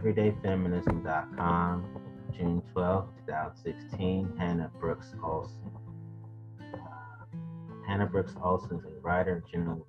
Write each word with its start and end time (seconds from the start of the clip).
everydayfeminism.com, 0.00 1.84
June 2.36 2.62
12, 2.72 3.08
2016, 3.26 4.32
Hannah 4.38 4.70
Brooks 4.80 5.12
Olsen. 5.22 5.70
Uh, 6.72 6.76
Hannah 7.86 8.06
Brooks 8.06 8.34
Olsen 8.42 8.78
is 8.78 8.84
a 8.84 9.00
writer, 9.02 9.44
general 9.50 9.86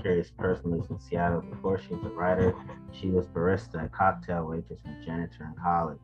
curious 0.00 0.30
person 0.30 0.70
lives 0.70 0.88
in 0.90 1.00
Seattle. 1.00 1.40
Before 1.40 1.80
she 1.80 1.94
was 1.94 2.04
a 2.04 2.10
writer, 2.10 2.54
she 2.92 3.08
was 3.08 3.26
barista, 3.26 3.84
a 3.84 3.88
cocktail 3.88 4.46
waitress, 4.46 4.78
and 4.84 5.04
janitor 5.04 5.44
in 5.44 5.54
college. 5.60 5.98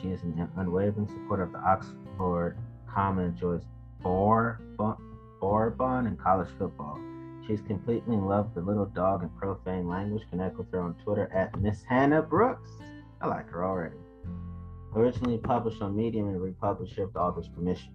She 0.00 0.08
is 0.08 0.22
an 0.22 0.48
unwavering 0.56 1.08
supporter 1.08 1.42
of 1.44 1.52
the 1.52 1.58
Oxford 1.58 2.56
comma, 2.88 3.22
enjoys 3.22 3.62
Bourbon 4.02 6.06
and 6.06 6.18
college 6.18 6.48
football. 6.58 6.99
She's 7.46 7.60
completely 7.62 8.14
in 8.14 8.26
love 8.26 8.46
with 8.46 8.54
the 8.54 8.70
little 8.70 8.86
dog 8.86 9.22
and 9.22 9.36
profane 9.36 9.88
language. 9.88 10.22
Connect 10.30 10.56
with 10.56 10.70
her 10.72 10.80
on 10.80 10.94
Twitter 11.02 11.32
at 11.32 11.58
Miss 11.60 11.82
Hannah 11.82 12.22
Brooks. 12.22 12.70
I 13.20 13.26
like 13.26 13.48
her 13.50 13.64
already. 13.64 13.96
Originally 14.94 15.38
published 15.38 15.82
on 15.82 15.96
Medium 15.96 16.28
and 16.28 16.40
republished 16.40 16.98
with 16.98 17.16
author's 17.16 17.48
permission. 17.48 17.92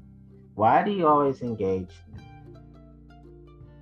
Why 0.56 0.84
do 0.84 0.92
you 0.92 1.08
always 1.08 1.42
engage 1.42 1.90
them? 2.12 2.26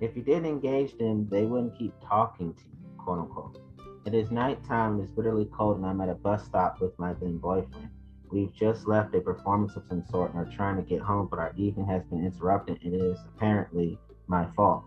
If 0.00 0.16
you 0.16 0.22
didn't 0.22 0.46
engage 0.46 0.98
them, 0.98 1.28
they 1.30 1.44
wouldn't 1.44 1.78
keep 1.78 1.94
talking 2.06 2.52
to 2.54 2.60
you, 2.60 2.98
quote 2.98 3.20
unquote. 3.20 3.60
It 4.04 4.14
is 4.14 4.30
nighttime, 4.30 5.00
it 5.00 5.04
is 5.04 5.10
bitterly 5.10 5.46
cold, 5.46 5.78
and 5.78 5.86
I'm 5.86 6.00
at 6.00 6.08
a 6.08 6.14
bus 6.14 6.44
stop 6.44 6.80
with 6.80 6.98
my 6.98 7.14
then 7.14 7.38
boyfriend. 7.38 7.88
We've 8.30 8.52
just 8.52 8.88
left 8.88 9.14
a 9.14 9.20
performance 9.20 9.76
of 9.76 9.84
some 9.88 10.04
sort 10.10 10.34
and 10.34 10.40
are 10.46 10.56
trying 10.56 10.76
to 10.76 10.82
get 10.82 11.00
home, 11.00 11.28
but 11.30 11.38
our 11.38 11.54
evening 11.56 11.86
has 11.86 12.02
been 12.04 12.24
interrupted 12.24 12.80
and 12.82 12.92
it 12.92 13.00
is 13.00 13.18
apparently 13.34 13.98
my 14.26 14.46
fault. 14.56 14.84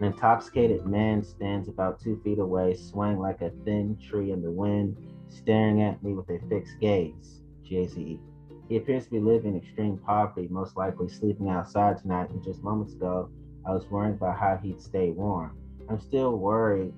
An 0.00 0.06
intoxicated 0.06 0.86
man 0.86 1.22
stands 1.22 1.68
about 1.68 2.00
two 2.00 2.18
feet 2.24 2.38
away, 2.38 2.72
swaying 2.74 3.18
like 3.18 3.42
a 3.42 3.50
thin 3.66 3.98
tree 3.98 4.32
in 4.32 4.40
the 4.40 4.50
wind, 4.50 4.96
staring 5.28 5.82
at 5.82 6.02
me 6.02 6.14
with 6.14 6.30
a 6.30 6.38
fixed 6.48 6.80
gaze. 6.80 7.42
G-A-Z-E. 7.64 8.18
He 8.66 8.76
appears 8.78 9.04
to 9.04 9.10
be 9.10 9.20
living 9.20 9.52
in 9.52 9.60
extreme 9.60 9.98
poverty, 9.98 10.48
most 10.50 10.74
likely 10.78 11.08
sleeping 11.08 11.50
outside 11.50 11.98
tonight, 11.98 12.30
and 12.30 12.42
just 12.42 12.62
moments 12.62 12.94
ago, 12.94 13.28
I 13.66 13.72
was 13.72 13.90
worried 13.90 14.14
about 14.14 14.38
how 14.38 14.56
he'd 14.56 14.80
stay 14.80 15.10
warm. 15.10 15.58
I'm 15.90 16.00
still 16.00 16.38
worried, 16.38 16.94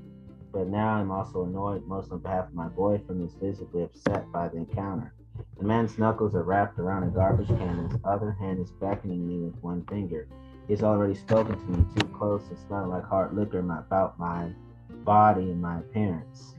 but 0.52 0.68
now 0.68 0.94
I'm 0.94 1.10
also 1.10 1.42
annoyed, 1.42 1.84
most 1.88 2.12
on 2.12 2.20
behalf 2.20 2.46
of 2.46 2.54
my 2.54 2.68
boyfriend 2.68 3.20
who's 3.20 3.34
visibly 3.34 3.82
upset 3.82 4.30
by 4.30 4.46
the 4.46 4.58
encounter. 4.58 5.12
The 5.58 5.64
man's 5.64 5.98
knuckles 5.98 6.36
are 6.36 6.44
wrapped 6.44 6.78
around 6.78 7.02
a 7.02 7.06
garbage 7.08 7.48
can, 7.48 7.80
and 7.80 7.90
his 7.90 8.00
other 8.04 8.30
hand 8.38 8.60
is 8.60 8.70
beckoning 8.70 9.26
me 9.26 9.38
with 9.38 9.60
one 9.60 9.84
finger. 9.86 10.28
He's 10.68 10.82
already 10.82 11.14
spoken 11.14 11.58
to 11.58 11.78
me 11.78 11.84
too 11.96 12.06
close 12.08 12.48
and 12.48 12.58
smelling 12.58 12.90
like 12.90 13.04
hard 13.04 13.34
liquor 13.34 13.58
about 13.58 14.18
my 14.18 14.50
body 15.04 15.42
and 15.42 15.60
my 15.60 15.78
appearance. 15.78 16.54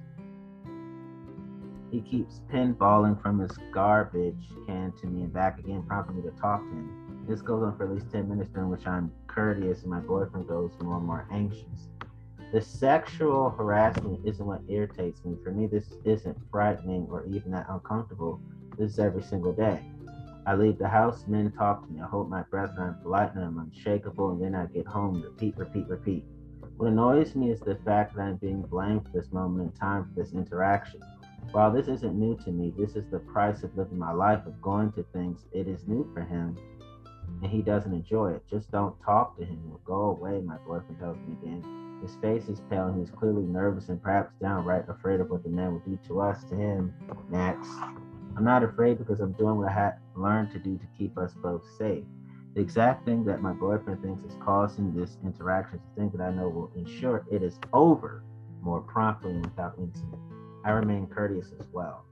He 1.91 2.01
keeps 2.01 2.41
pinballing 2.51 3.21
from 3.21 3.39
his 3.39 3.51
garbage 3.71 4.49
can 4.65 4.91
to 4.99 5.07
me 5.07 5.21
and 5.21 5.33
back 5.33 5.59
again, 5.59 5.83
prompting 5.83 6.17
me 6.17 6.21
to 6.23 6.31
talk 6.31 6.61
to 6.61 6.69
him. 6.69 7.25
This 7.27 7.41
goes 7.41 7.63
on 7.63 7.77
for 7.77 7.85
at 7.85 7.91
least 7.91 8.11
10 8.11 8.27
minutes, 8.27 8.49
during 8.49 8.69
which 8.69 8.85
I'm 8.87 9.11
courteous 9.27 9.83
and 9.83 9.91
my 9.91 9.99
boyfriend 9.99 10.47
goes 10.47 10.71
more 10.81 10.97
and 10.97 11.05
more 11.05 11.27
anxious. 11.31 11.89
The 12.51 12.61
sexual 12.61 13.51
harassment 13.51 14.19
isn't 14.25 14.45
what 14.45 14.61
irritates 14.67 15.23
me. 15.23 15.37
For 15.43 15.51
me, 15.51 15.67
this 15.67 15.93
isn't 16.03 16.37
frightening 16.51 17.07
or 17.09 17.25
even 17.25 17.51
that 17.51 17.67
uncomfortable. 17.69 18.41
This 18.77 18.93
is 18.93 18.99
every 18.99 19.23
single 19.23 19.53
day. 19.53 19.81
I 20.45 20.55
leave 20.55 20.77
the 20.77 20.89
house, 20.89 21.23
men 21.27 21.51
talk 21.51 21.85
to 21.85 21.93
me. 21.93 22.01
I 22.01 22.05
hold 22.05 22.29
my 22.29 22.41
breath 22.43 22.71
and 22.75 22.83
I'm 22.83 22.95
polite 23.01 23.33
and 23.35 23.43
I'm 23.43 23.59
unshakable, 23.59 24.31
and 24.31 24.41
then 24.41 24.55
I 24.55 24.65
get 24.65 24.85
home, 24.85 25.21
repeat, 25.21 25.57
repeat, 25.57 25.87
repeat. 25.87 26.25
What 26.77 26.89
annoys 26.89 27.35
me 27.35 27.51
is 27.51 27.61
the 27.61 27.77
fact 27.85 28.15
that 28.15 28.23
I'm 28.23 28.35
being 28.37 28.61
blamed 28.61 29.03
for 29.05 29.11
this 29.13 29.31
moment 29.31 29.71
in 29.71 29.79
time 29.79 30.03
for 30.03 30.21
this 30.21 30.33
interaction. 30.33 31.01
While 31.51 31.71
this 31.71 31.87
isn't 31.87 32.15
new 32.15 32.35
to 32.43 32.51
me, 32.51 32.73
this 32.77 32.95
is 32.95 33.05
the 33.09 33.19
price 33.19 33.63
of 33.63 33.77
living 33.77 33.97
my 33.97 34.11
life 34.11 34.45
of 34.45 34.61
going 34.61 34.91
to 34.93 35.05
things. 35.13 35.45
It 35.53 35.67
is 35.67 35.87
new 35.87 36.09
for 36.13 36.21
him, 36.21 36.57
and 37.41 37.51
he 37.51 37.61
doesn't 37.61 37.93
enjoy 37.93 38.33
it. 38.33 38.43
Just 38.49 38.71
don't 38.71 38.99
talk 39.01 39.37
to 39.37 39.45
him 39.45 39.61
or 39.71 39.79
go 39.85 40.17
away, 40.17 40.41
my 40.41 40.57
boyfriend 40.67 40.99
tells 40.99 41.17
me 41.19 41.37
again. 41.41 41.99
His 42.01 42.15
face 42.15 42.49
is 42.49 42.61
pale 42.69 42.87
and 42.87 42.99
he's 42.99 43.11
clearly 43.11 43.43
nervous 43.43 43.87
and 43.87 44.01
perhaps 44.01 44.33
downright 44.41 44.89
afraid 44.89 45.21
of 45.21 45.29
what 45.29 45.43
the 45.43 45.49
man 45.49 45.71
will 45.71 45.79
do 45.79 45.97
to 46.07 46.19
us, 46.19 46.43
to 46.45 46.55
him, 46.55 46.93
next. 47.29 47.69
I'm 48.35 48.43
not 48.43 48.63
afraid 48.63 48.97
because 48.97 49.19
I'm 49.19 49.33
doing 49.33 49.57
what 49.57 49.69
I 49.69 49.73
had 49.73 49.93
learned 50.15 50.51
to 50.53 50.59
do 50.59 50.77
to 50.77 50.85
keep 50.97 51.17
us 51.17 51.33
both 51.35 51.63
safe. 51.77 52.03
The 52.55 52.61
exact 52.61 53.05
thing 53.05 53.25
that 53.25 53.41
my 53.41 53.53
boyfriend 53.53 54.01
thinks 54.01 54.23
is 54.23 54.37
causing 54.43 54.93
this 54.93 55.17
interaction 55.23 55.77
is 55.77 55.81
the 55.89 56.01
thing 56.01 56.11
that 56.15 56.23
I 56.23 56.31
know 56.31 56.49
will 56.49 56.71
ensure 56.75 57.25
it 57.31 57.43
is 57.43 57.59
over 57.73 58.23
more 58.61 58.81
promptly 58.81 59.31
and 59.31 59.45
without 59.45 59.75
incident. 59.77 60.21
I 60.65 60.71
remain 60.71 61.07
courteous 61.07 61.51
as 61.59 61.67
well. 61.71 62.05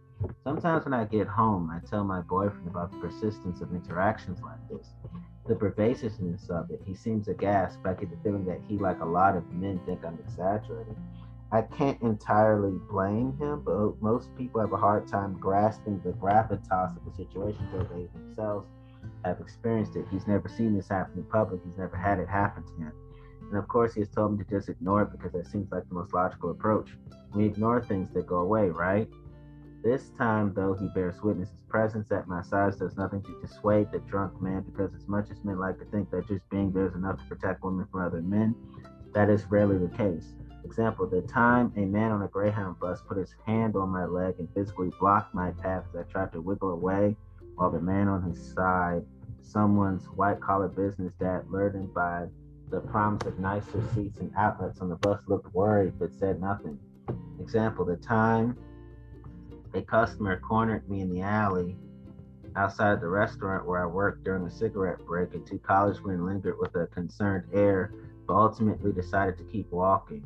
Sometimes 0.44 0.86
when 0.86 0.94
I 0.94 1.06
get 1.06 1.28
home, 1.28 1.72
I 1.72 1.80
tell 1.88 2.04
my 2.04 2.22
boyfriend 2.22 2.68
about 2.68 2.92
the 2.92 2.98
persistence 2.98 3.62
of 3.62 3.74
interactions 3.74 4.42
like 4.42 4.60
this, 4.70 4.94
the 5.48 5.56
pervasiveness 5.56 6.50
of 6.50 6.70
it. 6.70 6.82
He 6.86 6.94
seems 6.94 7.28
aghast, 7.28 7.80
but 7.82 7.92
I 7.92 7.94
get 8.02 8.12
the 8.12 8.18
feeling 8.24 8.46
that 8.46 8.60
he, 8.68 8.78
like 8.78 9.00
a 9.02 9.06
lot 9.06 9.36
of 9.36 9.50
men, 9.52 9.80
think 9.86 10.06
I'm 10.06 10.20
exaggerating. 10.28 10.98
I 11.54 11.62
can't 11.64 12.02
entirely 12.02 12.78
blame 12.90 13.38
him, 13.38 13.62
but 13.66 14.02
most 14.02 14.34
people 14.38 14.62
have 14.62 14.72
a 14.72 14.78
hard 14.78 15.08
time 15.08 15.38
grasping 15.38 16.00
the 16.04 16.12
gravitas 16.12 16.96
of 16.96 17.04
the 17.06 17.12
situation 17.12 17.68
until 17.72 17.86
they 17.94 18.08
themselves 18.14 18.68
have 19.26 19.40
experienced 19.42 19.96
it. 19.96 20.06
He's 20.10 20.28
never 20.28 20.48
seen 20.48 20.76
this 20.76 20.88
happen 20.88 21.18
in 21.18 21.24
public. 21.26 21.62
He's 21.66 21.78
never 21.78 21.98
had 21.98 22.20
it 22.20 22.30
happen 22.30 22.64
to 22.64 22.74
him. 22.74 22.94
And 23.50 23.58
of 23.58 23.68
course, 23.68 23.94
he 23.94 24.00
has 24.00 24.10
told 24.10 24.38
me 24.38 24.44
to 24.44 24.50
just 24.50 24.70
ignore 24.70 25.02
it 25.02 25.12
because 25.12 25.34
that 25.34 25.46
seems 25.46 25.70
like 25.72 25.88
the 25.90 25.96
most 25.96 26.14
logical 26.14 26.52
approach. 26.52 26.92
We 27.36 27.46
ignore 27.46 27.84
things 27.84 28.14
that 28.14 28.28
go 28.28 28.38
away, 28.38 28.70
right? 28.70 29.10
This 29.84 30.12
time, 30.18 30.54
though, 30.56 30.74
he 30.74 30.88
bears 30.96 31.22
witness. 31.22 31.50
His 31.50 31.58
presence 31.68 32.12
at 32.12 32.28
my 32.28 32.42
side 32.44 32.78
does 32.78 32.96
nothing 32.96 33.24
to 33.24 33.42
dissuade 33.42 33.92
the 33.92 34.00
drunk 34.00 34.42
man 34.42 34.62
because, 34.62 34.94
as 34.96 35.08
much 35.08 35.30
as 35.32 35.44
men 35.44 35.60
like 35.60 35.80
to 35.80 35.86
think 35.86 36.12
that 36.12 36.28
just 36.28 36.48
being 36.50 36.72
there 36.72 36.88
is 36.88 36.94
enough 36.94 37.18
to 37.18 37.26
protect 37.26 37.64
women 37.64 37.88
from 37.92 38.06
other 38.06 38.22
men, 38.22 38.56
that 39.14 39.30
is 39.30 39.44
rarely 39.50 39.78
the 39.78 39.98
case. 39.98 40.36
Example, 40.64 41.08
the 41.08 41.22
time 41.22 41.74
a 41.76 41.82
man 41.82 42.12
on 42.12 42.22
a 42.22 42.28
Greyhound 42.28 42.80
bus 42.80 43.02
put 43.08 43.18
his 43.18 43.36
hand 43.46 43.76
on 43.76 43.90
my 43.90 44.06
leg 44.06 44.36
and 44.40 44.48
physically 44.54 44.92
blocked 45.00 45.34
my 45.34 45.52
path 45.52 45.84
as 45.90 46.00
I 46.00 46.04
tried 46.12 46.32
to 46.34 46.42
wiggle 46.42 46.72
away 46.72 47.16
while 47.56 47.72
the 47.72 47.82
man 47.82 48.08
on 48.08 48.24
his 48.24 48.54
side, 48.54 49.04
someone's 49.42 50.06
white 50.06 50.40
collar 50.40 50.68
business 50.68 51.14
dad, 51.20 51.46
lured 51.50 51.94
by 51.94 52.28
the 52.70 52.80
promise 52.80 53.24
of 53.28 53.38
nicer 53.40 53.84
seats 53.94 54.20
and 54.20 54.32
outlets 54.38 54.80
on 54.80 54.90
the 54.90 54.96
bus, 54.96 55.22
looked 55.28 55.54
worried 55.54 55.94
but 56.00 56.14
said 56.14 56.40
nothing. 56.40 56.80
Example, 57.40 57.84
the 57.84 57.98
time 57.98 58.58
a 59.74 59.82
customer 59.82 60.40
cornered 60.40 60.90
me 60.90 61.02
in 61.02 61.14
the 61.14 61.22
alley 61.22 61.76
outside 62.56 63.02
the 63.02 63.08
restaurant 63.08 63.66
where 63.66 63.82
I 63.82 63.86
worked 63.86 64.24
during 64.24 64.46
a 64.46 64.52
cigarette 64.52 65.06
break, 65.06 65.34
and 65.34 65.46
two 65.46 65.60
college 65.60 66.00
women 66.02 66.26
lingered 66.26 66.58
with 66.60 66.76
a 66.76 66.88
concerned 66.88 67.46
air, 67.54 67.94
but 68.28 68.36
ultimately 68.36 68.92
decided 68.92 69.38
to 69.38 69.44
keep 69.46 69.72
walking. 69.72 70.24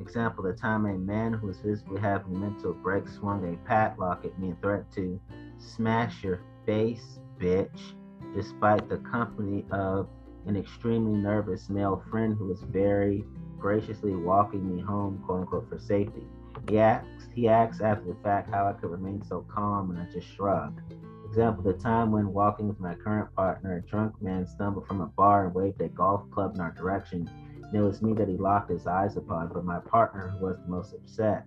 Example, 0.00 0.42
the 0.42 0.54
time 0.54 0.86
a 0.86 0.96
man 0.96 1.34
who 1.34 1.48
was 1.48 1.58
visibly 1.58 2.00
having 2.00 2.34
a 2.34 2.38
mental 2.38 2.72
break 2.72 3.06
swung 3.06 3.52
a 3.52 3.68
padlock 3.68 4.24
at 4.24 4.36
me 4.38 4.48
and 4.48 4.60
threatened 4.62 4.90
to 4.94 5.20
smash 5.58 6.24
your 6.24 6.40
face, 6.64 7.18
bitch, 7.38 7.92
despite 8.34 8.88
the 8.88 8.96
company 8.98 9.64
of 9.70 10.08
an 10.46 10.56
extremely 10.56 11.20
nervous 11.20 11.68
male 11.68 12.02
friend 12.10 12.34
who 12.36 12.46
was 12.46 12.62
very 12.62 13.24
graciously 13.58 14.12
walking 14.12 14.74
me 14.74 14.80
home, 14.82 15.22
quote 15.26 15.40
unquote, 15.40 15.68
for 15.68 15.78
safety. 15.78 16.26
He 16.68 16.78
asks, 16.78 17.28
he 17.34 17.46
asks 17.46 17.82
after 17.82 18.06
the 18.06 18.16
fact 18.22 18.50
how 18.50 18.66
I 18.68 18.72
could 18.72 18.90
remain 18.90 19.22
so 19.22 19.46
calm, 19.52 19.90
and 19.90 20.00
I 20.00 20.10
just 20.10 20.26
shrugged. 20.34 20.80
Example, 21.26 21.62
the 21.62 21.74
time 21.74 22.10
when 22.10 22.32
walking 22.32 22.68
with 22.68 22.80
my 22.80 22.94
current 22.94 23.32
partner, 23.36 23.76
a 23.76 23.82
drunk 23.88 24.20
man 24.22 24.46
stumbled 24.46 24.86
from 24.86 25.02
a 25.02 25.06
bar 25.06 25.46
and 25.46 25.54
waved 25.54 25.80
a 25.82 25.88
golf 25.88 26.28
club 26.30 26.54
in 26.54 26.60
our 26.60 26.72
direction 26.72 27.30
and 27.70 27.80
it 27.80 27.84
was 27.84 28.02
me 28.02 28.12
that 28.14 28.28
he 28.28 28.36
locked 28.36 28.70
his 28.70 28.86
eyes 28.86 29.16
upon, 29.16 29.48
but 29.52 29.64
my 29.64 29.78
partner 29.78 30.36
was 30.40 30.56
the 30.58 30.68
most 30.68 30.92
upset. 30.92 31.44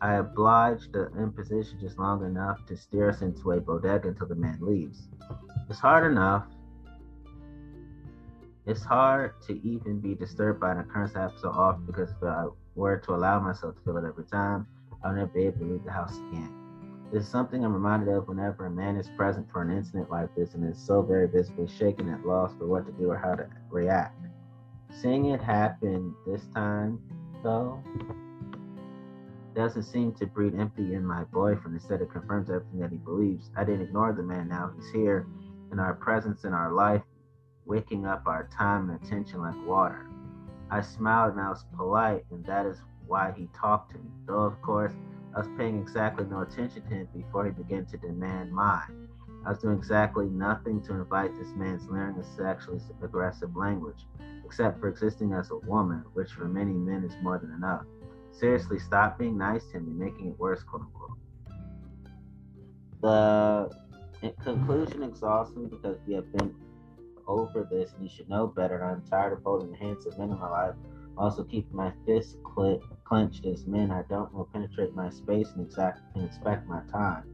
I 0.00 0.14
obliged 0.14 0.92
the 0.92 1.10
imposition 1.18 1.78
just 1.80 1.98
long 1.98 2.24
enough 2.24 2.64
to 2.66 2.76
steer 2.76 3.10
us 3.10 3.22
into 3.22 3.52
a 3.52 3.60
bodega 3.60 4.08
until 4.08 4.28
the 4.28 4.36
man 4.36 4.58
leaves. 4.60 5.08
It's 5.68 5.80
hard 5.80 6.10
enough. 6.10 6.44
It's 8.66 8.84
hard 8.84 9.40
to 9.46 9.60
even 9.66 10.00
be 10.00 10.14
disturbed 10.14 10.60
by 10.60 10.72
an 10.72 10.78
occurrence 10.78 11.12
that 11.14 11.20
happens 11.20 11.42
so 11.42 11.50
often 11.50 11.84
because 11.84 12.10
if 12.10 12.22
I 12.22 12.46
were 12.76 12.98
to 12.98 13.14
allow 13.14 13.40
myself 13.40 13.74
to 13.76 13.80
feel 13.82 13.96
it 13.96 14.04
every 14.04 14.24
time, 14.24 14.66
I'll 15.04 15.12
never 15.12 15.26
be 15.26 15.46
able 15.46 15.58
to 15.58 15.64
leave 15.64 15.84
the 15.84 15.90
house 15.90 16.16
again. 16.28 16.52
It's 17.12 17.28
something 17.28 17.64
I'm 17.64 17.74
reminded 17.74 18.08
of 18.08 18.28
whenever 18.28 18.66
a 18.66 18.70
man 18.70 18.96
is 18.96 19.08
present 19.16 19.50
for 19.50 19.62
an 19.62 19.70
incident 19.70 20.10
like 20.10 20.34
this 20.36 20.54
and 20.54 20.64
is 20.68 20.78
so 20.78 21.02
very 21.02 21.26
visibly 21.26 21.66
shaken 21.66 22.08
at 22.08 22.24
loss 22.24 22.52
for 22.58 22.66
what 22.66 22.86
to 22.86 22.92
do 22.92 23.10
or 23.10 23.18
how 23.18 23.34
to 23.34 23.46
react. 23.70 24.21
Seeing 25.00 25.26
it 25.26 25.40
happen 25.40 26.14
this 26.26 26.46
time, 26.54 27.00
though, 27.42 27.82
doesn't 29.54 29.82
seem 29.82 30.12
to 30.14 30.26
breed 30.26 30.54
empathy 30.54 30.94
in 30.94 31.04
my 31.04 31.24
boyfriend. 31.24 31.74
Instead, 31.74 32.02
it 32.02 32.10
confirms 32.10 32.50
everything 32.50 32.80
that 32.80 32.90
he 32.90 32.98
believes. 32.98 33.50
I 33.56 33.64
didn't 33.64 33.82
ignore 33.82 34.12
the 34.12 34.22
man. 34.22 34.48
Now 34.48 34.70
he's 34.76 34.90
here 34.90 35.26
in 35.72 35.78
our 35.78 35.94
presence 35.94 36.44
in 36.44 36.52
our 36.52 36.72
life, 36.72 37.02
waking 37.64 38.06
up 38.06 38.26
our 38.26 38.48
time 38.56 38.90
and 38.90 39.02
attention 39.02 39.40
like 39.40 39.66
water. 39.66 40.06
I 40.70 40.80
smiled 40.80 41.32
and 41.32 41.40
I 41.40 41.48
was 41.48 41.64
polite, 41.76 42.24
and 42.30 42.44
that 42.46 42.66
is 42.66 42.78
why 43.06 43.32
he 43.36 43.48
talked 43.54 43.92
to 43.92 43.98
me. 43.98 44.10
Though, 44.26 44.44
of 44.44 44.60
course, 44.62 44.92
I 45.34 45.40
was 45.40 45.48
paying 45.56 45.78
exactly 45.78 46.24
no 46.26 46.40
attention 46.42 46.82
to 46.82 46.88
him 46.88 47.08
before 47.14 47.46
he 47.46 47.50
began 47.50 47.86
to 47.86 47.96
demand 47.96 48.52
mine. 48.52 49.08
I 49.44 49.50
was 49.50 49.58
doing 49.58 49.76
exactly 49.76 50.26
nothing 50.26 50.80
to 50.82 50.94
invite 50.94 51.36
this 51.38 51.52
man's 51.56 51.88
leering 51.88 52.22
sexually 52.36 52.80
aggressive 53.02 53.56
language, 53.56 54.06
except 54.52 54.78
for 54.80 54.88
existing 54.88 55.32
as 55.32 55.50
a 55.50 55.56
woman, 55.56 56.04
which 56.12 56.30
for 56.32 56.44
many 56.44 56.74
men 56.74 57.04
is 57.04 57.16
more 57.22 57.38
than 57.38 57.50
enough. 57.54 57.86
Seriously, 58.32 58.78
stop 58.78 59.18
being 59.18 59.38
nice 59.38 59.64
to 59.68 59.78
him 59.78 59.84
and 59.84 59.98
making 59.98 60.28
it 60.28 60.38
worse, 60.38 60.62
quote 60.62 60.82
unquote. 60.82 61.18
The 63.00 63.70
conclusion 64.44 65.04
exhausts 65.04 65.56
me 65.56 65.68
because 65.70 65.96
we 66.06 66.12
have 66.12 66.30
been 66.36 66.54
over 67.26 67.66
this 67.70 67.94
and 67.94 68.02
you 68.02 68.10
should 68.14 68.28
know 68.28 68.46
better. 68.46 68.84
I'm 68.84 69.02
tired 69.08 69.32
of 69.32 69.42
holding 69.42 69.70
the 69.70 69.78
hands 69.78 70.04
of 70.04 70.18
men 70.18 70.30
in 70.30 70.38
my 70.38 70.50
life 70.50 70.74
also 71.16 71.44
keep 71.44 71.72
my 71.72 71.92
fists 72.04 72.36
cl- 72.54 72.80
clenched 73.04 73.46
as 73.46 73.66
men 73.66 73.90
I 73.90 74.02
don't 74.08 74.32
will 74.34 74.48
penetrate 74.52 74.94
my 74.94 75.08
space 75.10 75.48
and 75.54 75.64
exact 75.64 76.00
expect 76.16 76.66
my 76.66 76.82
time. 76.90 77.24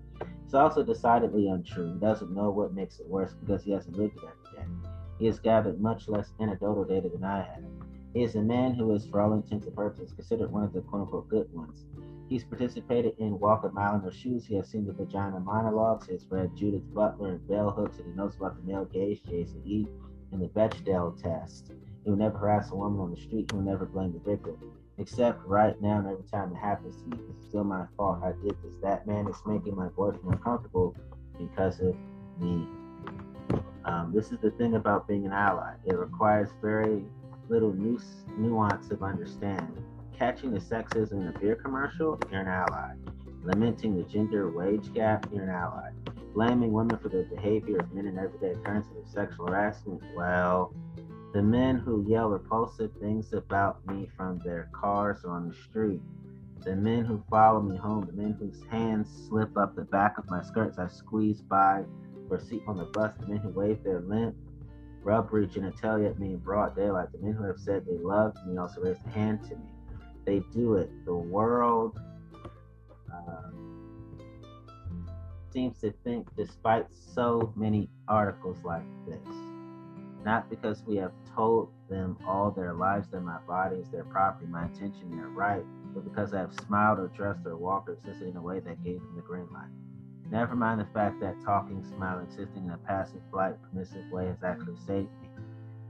It's 0.45 0.55
also 0.55 0.85
decidedly 0.85 1.49
untrue. 1.49 1.95
He 1.95 1.99
doesn't 1.99 2.33
know 2.33 2.51
what 2.51 2.75
makes 2.75 3.01
it 3.01 3.09
worse 3.09 3.35
because 3.35 3.65
he 3.65 3.73
hasn't 3.73 3.97
lived 3.97 4.17
it 4.19 4.25
every 4.25 4.57
day. 4.57 4.98
He 5.19 5.27
has 5.27 5.39
gathered 5.39 5.81
much 5.81 6.09
less 6.09 6.33
anecdotal 6.41 6.85
data 6.85 7.09
than 7.09 7.25
I 7.25 7.39
have. 7.39 7.65
He 8.15 8.23
is 8.23 8.37
a 8.37 8.43
man 8.43 8.75
who 8.75 8.95
is, 8.95 9.07
for 9.07 9.21
all 9.21 9.35
intents 9.35 9.67
and 9.67 9.75
purposes, 9.75 10.13
considered 10.13 10.51
one 10.51 10.65
of 10.65 10.73
the 10.73 10.81
quote 10.81 11.03
unquote 11.03 11.29
good 11.29 11.53
ones. 11.53 11.85
He's 12.29 12.45
participated 12.45 13.15
in 13.19 13.39
Walk 13.39 13.65
a 13.65 13.71
Mile 13.71 13.97
in 13.97 14.01
Her 14.03 14.13
Shoes. 14.13 14.45
He 14.45 14.55
has 14.57 14.69
seen 14.69 14.87
the 14.87 14.93
vagina 14.93 15.41
monologues. 15.41 16.07
He 16.07 16.13
has 16.13 16.27
read 16.31 16.55
Judith 16.55 16.83
Butler 16.95 17.31
and 17.31 17.49
Bell 17.49 17.71
Hooks, 17.71 17.99
and 17.99 18.07
he 18.07 18.13
knows 18.13 18.37
about 18.37 18.57
the 18.57 18.71
male 18.71 18.85
gaze, 18.85 19.21
Jason 19.21 19.63
E., 19.65 19.87
and 20.33 20.43
the 20.43 20.49
Bechdel 20.49 21.21
test. 21.23 21.73
He 22.05 22.11
will 22.11 22.19
never 22.19 22.39
harass 22.39 22.71
a 22.71 22.77
woman 22.77 23.01
on 23.01 23.11
the 23.11 23.21
street. 23.21 23.51
He 23.51 23.57
will 23.57 23.65
never 23.65 23.87
blame 23.87 24.13
the 24.13 24.19
victim. 24.19 24.57
Except 24.99 25.45
right 25.47 25.81
now, 25.81 25.99
and 25.99 26.09
every 26.09 26.25
time 26.25 26.53
it 26.53 26.59
happens 26.59 26.97
to 27.03 27.09
me, 27.09 27.19
it's 27.31 27.49
still 27.49 27.65
my 27.65 27.87
fault. 27.97 28.21
I 28.23 28.33
did 28.43 28.57
this. 28.63 28.75
That 28.83 29.07
man 29.07 29.29
is 29.29 29.37
making 29.47 29.77
my 29.77 29.89
boyfriend 29.89 30.35
uncomfortable 30.35 30.97
because 31.39 31.81
of 31.81 31.95
me. 32.41 32.67
Um, 33.89 34.13
this 34.15 34.33
is 34.33 34.39
the 34.39 34.51
thing 34.51 34.75
about 34.75 35.09
being 35.09 35.25
an 35.25 35.33
ally. 35.33 35.73
It 35.87 35.97
requires 35.97 36.51
very 36.61 37.07
little 37.49 37.73
nu- 37.73 37.99
nuance 38.37 38.91
of 38.91 39.03
understanding. 39.03 39.83
Catching 40.15 40.53
the 40.53 40.61
sexism 40.61 41.23
in 41.23 41.33
a 41.35 41.39
beer 41.39 41.57
commercial, 41.57 42.21
you're 42.31 42.43
an 42.43 42.49
ally. 42.49 42.93
Lamenting 43.43 43.97
the 43.97 44.03
gender 44.03 44.51
wage 44.51 44.93
gap, 44.93 45.27
you're 45.33 45.45
an 45.45 45.49
ally. 45.49 45.91
Blaming 46.35 46.71
women 46.73 46.99
for 46.99 47.09
the 47.09 47.23
behavior 47.35 47.79
of 47.79 47.91
men 47.95 48.07
in 48.07 48.19
everyday 48.19 48.51
occurrences 48.51 48.93
of 48.95 49.09
sexual 49.09 49.47
harassment, 49.47 50.03
well, 50.15 50.75
the 51.33 51.43
men 51.43 51.79
who 51.79 52.05
yell 52.07 52.29
repulsive 52.29 52.91
things 53.01 53.33
about 53.33 53.87
me 53.87 54.07
from 54.19 54.39
their 54.45 54.69
cars 54.79 55.21
or 55.25 55.31
on 55.31 55.49
the 55.49 55.55
street. 55.55 56.03
The 56.61 56.77
men 56.77 57.07
who 57.07 57.23
follow 57.31 57.63
me 57.63 57.79
home. 57.79 58.05
The 58.05 58.13
men 58.13 58.37
whose 58.39 58.63
hands 58.71 59.09
slip 59.29 59.57
up 59.57 59.77
the 59.77 59.85
back 59.85 60.19
of 60.19 60.29
my 60.29 60.43
skirts. 60.43 60.79
I 60.79 60.89
squeeze 60.89 61.41
by 61.41 61.85
for 62.29 62.37
a 62.37 62.41
seat 62.45 62.63
on 62.67 62.77
the 62.77 62.85
bus. 62.85 63.13
The 63.21 63.27
men 63.27 63.39
who 63.39 63.49
wave 63.51 63.83
their 63.83 64.01
limp, 64.01 64.37
rub 65.03 65.31
genitalia 65.31 66.11
at 66.11 66.19
me 66.19 66.33
in 66.33 66.39
broad 66.39 66.77
daylight. 66.77 67.13
The 67.13 67.19
men 67.19 67.33
who 67.33 67.45
have 67.45 67.59
said 67.59 67.87
they 67.87 67.99
loved 67.99 68.39
me 68.47 68.59
also 68.59 68.81
raise 68.81 68.97
a 69.07 69.11
hand 69.11 69.43
to 69.49 69.57
me. 69.57 69.71
They 70.25 70.41
do 70.53 70.75
it. 70.75 70.91
The 71.05 71.15
world 71.15 71.99
uh, 73.13 73.51
seems 75.53 75.79
to 75.81 75.93
think, 76.05 76.29
despite 76.37 76.87
so 77.15 77.53
many 77.57 77.89
articles 78.09 78.59
like 78.65 78.85
this 79.07 79.27
not 80.25 80.51
because 80.51 80.83
we 80.87 80.97
have 80.97 81.13
told 81.35 81.71
them 81.89 82.19
all 82.27 82.51
their 82.51 82.75
lives 82.75 83.09
that 83.09 83.21
my 83.21 83.39
body 83.47 83.77
is 83.77 83.89
their 83.89 84.05
property, 84.05 84.47
my 84.47 84.65
intention, 84.65 85.11
their 85.17 85.29
right, 85.29 85.63
but 85.95 86.05
because 86.05 86.35
I 86.35 86.41
have 86.41 86.53
smiled 86.67 86.99
or 86.99 87.09
dressed 87.09 87.47
or 87.47 87.57
walked 87.57 87.89
or 87.89 87.95
assisted 87.95 88.29
in 88.29 88.37
a 88.37 88.43
way 88.43 88.61
that 88.61 88.83
gave 88.85 89.01
them 89.01 89.15
the 89.17 89.23
green 89.23 89.49
light. 89.53 89.71
Never 90.31 90.55
mind 90.55 90.81
the 90.81 90.87
fact 90.93 91.21
that 91.21 91.41
talking, 91.45 91.85
smiling, 91.97 92.27
assisting 92.27 92.67
in 92.67 92.71
a 92.71 92.79
passive, 92.79 93.21
polite, 93.31 93.57
permissive 93.71 94.11
way 94.11 94.27
has 94.27 94.43
actually 94.43 94.77
saved 94.87 95.09
me. 95.23 95.29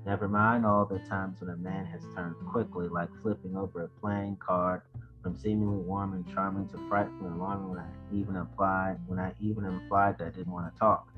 Never 0.06 0.28
mind 0.28 0.64
all 0.64 0.84
the 0.84 1.00
times 1.00 1.40
when 1.40 1.50
a 1.50 1.56
man 1.56 1.84
has 1.86 2.02
turned 2.14 2.36
quickly, 2.50 2.88
like 2.88 3.08
flipping 3.20 3.56
over 3.56 3.82
a 3.82 3.88
playing 4.00 4.36
card, 4.36 4.82
from 5.22 5.36
seemingly 5.36 5.78
warm 5.78 6.14
and 6.14 6.26
charming 6.32 6.68
to 6.68 6.78
frightful 6.88 7.26
and 7.26 7.36
alarming 7.36 7.70
when 7.70 7.80
I 7.80 7.88
even 8.12 8.36
applied 8.36 8.98
when 9.06 9.18
I 9.18 9.34
even 9.40 9.64
implied 9.64 10.18
that 10.18 10.28
I 10.28 10.30
didn't 10.30 10.52
want 10.52 10.72
to 10.72 10.78
talk. 10.78 11.12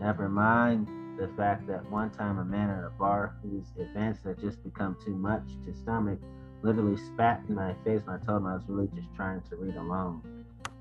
Never 0.00 0.28
mind 0.28 0.86
the 1.18 1.28
fact 1.36 1.66
that 1.66 1.90
one 1.90 2.10
time 2.10 2.38
a 2.38 2.44
man 2.44 2.70
at 2.70 2.84
a 2.84 2.90
bar 2.90 3.34
whose 3.42 3.66
advances 3.78 4.24
had 4.24 4.40
just 4.40 4.62
become 4.62 4.96
too 5.04 5.14
much 5.14 5.42
to 5.66 5.74
stomach 5.74 6.18
literally 6.62 6.96
spat 6.96 7.42
in 7.48 7.56
my 7.56 7.74
face 7.84 8.00
when 8.04 8.20
I 8.20 8.24
told 8.24 8.42
him 8.42 8.46
I 8.46 8.54
was 8.54 8.64
really 8.68 8.88
just 8.94 9.14
trying 9.14 9.42
to 9.50 9.56
read 9.56 9.76
alone. 9.76 10.22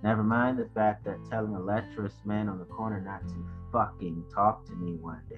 Never 0.04 0.24
mind 0.24 0.58
the 0.58 0.70
fact 0.74 1.06
that 1.06 1.20
telling 1.30 1.56
a 1.56 1.60
lecherous 1.60 2.16
man 2.26 2.50
on 2.50 2.60
the 2.60 2.66
corner 2.66 3.02
not 3.02 3.28
to 3.28 3.48
fucking 3.72 4.26
talk 4.34 4.66
to 4.66 4.74
me 4.74 4.96
one 4.96 5.22
day 5.30 5.38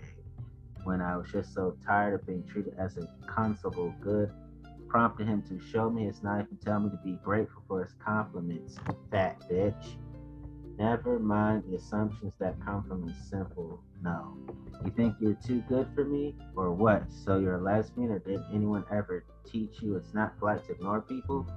when 0.84 1.02
I 1.02 1.18
was 1.18 1.32
just 1.32 1.54
so 1.54 1.78
tired 1.86 2.14
of 2.14 2.26
being 2.26 2.46
treated 2.46 2.76
as 2.78 2.98
a 2.98 3.08
constable 3.28 3.94
good 4.02 4.32
prompted 4.94 5.28
him 5.28 5.42
to 5.42 5.60
show 5.60 5.90
me 5.90 6.06
his 6.06 6.22
knife 6.22 6.46
and 6.52 6.62
tell 6.62 6.80
me 6.80 6.88
to 6.92 7.00
be 7.04 7.18
grateful 7.24 7.64
for 7.68 7.84
his 7.84 7.94
compliments, 7.94 8.78
fat 9.10 9.42
bitch. 9.50 9.96
Never 10.78 11.18
mind 11.18 11.64
the 11.68 11.78
assumptions 11.78 12.36
that 12.40 12.64
come 12.64 12.84
from 12.84 13.10
a 13.10 13.16
simple 13.28 13.82
no. 14.04 14.38
You 14.86 14.92
think 14.96 15.16
you're 15.20 15.38
too 15.46 15.64
good 15.68 15.88
for 15.96 16.06
me, 16.06 16.36
or 16.56 16.72
what? 16.72 17.12
So 17.12 17.40
you're 17.40 17.56
a 17.56 17.62
lesbian, 17.62 18.12
or 18.12 18.20
did 18.20 18.40
anyone 18.54 18.86
ever 18.92 19.26
teach 19.50 19.82
you 19.82 19.96
it's 19.96 20.14
not 20.14 20.38
polite 20.38 20.64
to 20.68 20.74
ignore 20.74 21.02
people? 21.02 21.48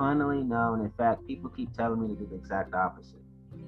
No. 0.00 0.74
And 0.74 0.84
in 0.84 0.90
fact, 0.96 1.26
people 1.26 1.50
keep 1.50 1.72
telling 1.74 2.00
me 2.00 2.08
to 2.08 2.14
do 2.14 2.26
the 2.26 2.36
exact 2.36 2.74
opposite. 2.74 3.20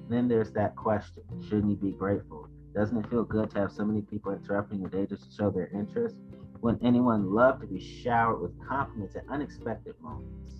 Then 0.09 0.27
there's 0.27 0.51
that 0.51 0.75
question 0.75 1.23
shouldn't 1.47 1.69
you 1.69 1.75
be 1.75 1.91
grateful? 1.91 2.47
Doesn't 2.75 2.97
it 2.97 3.09
feel 3.09 3.23
good 3.23 3.51
to 3.51 3.59
have 3.59 3.71
so 3.71 3.85
many 3.85 4.01
people 4.01 4.31
interrupting 4.31 4.79
your 4.79 4.89
day 4.89 5.05
just 5.05 5.29
to 5.29 5.35
show 5.35 5.51
their 5.51 5.69
interest? 5.73 6.15
Wouldn't 6.61 6.83
anyone 6.83 7.33
love 7.33 7.61
to 7.61 7.67
be 7.67 7.79
showered 7.79 8.41
with 8.41 8.51
compliments 8.67 9.15
at 9.15 9.23
unexpected 9.29 9.95
moments? 10.01 10.53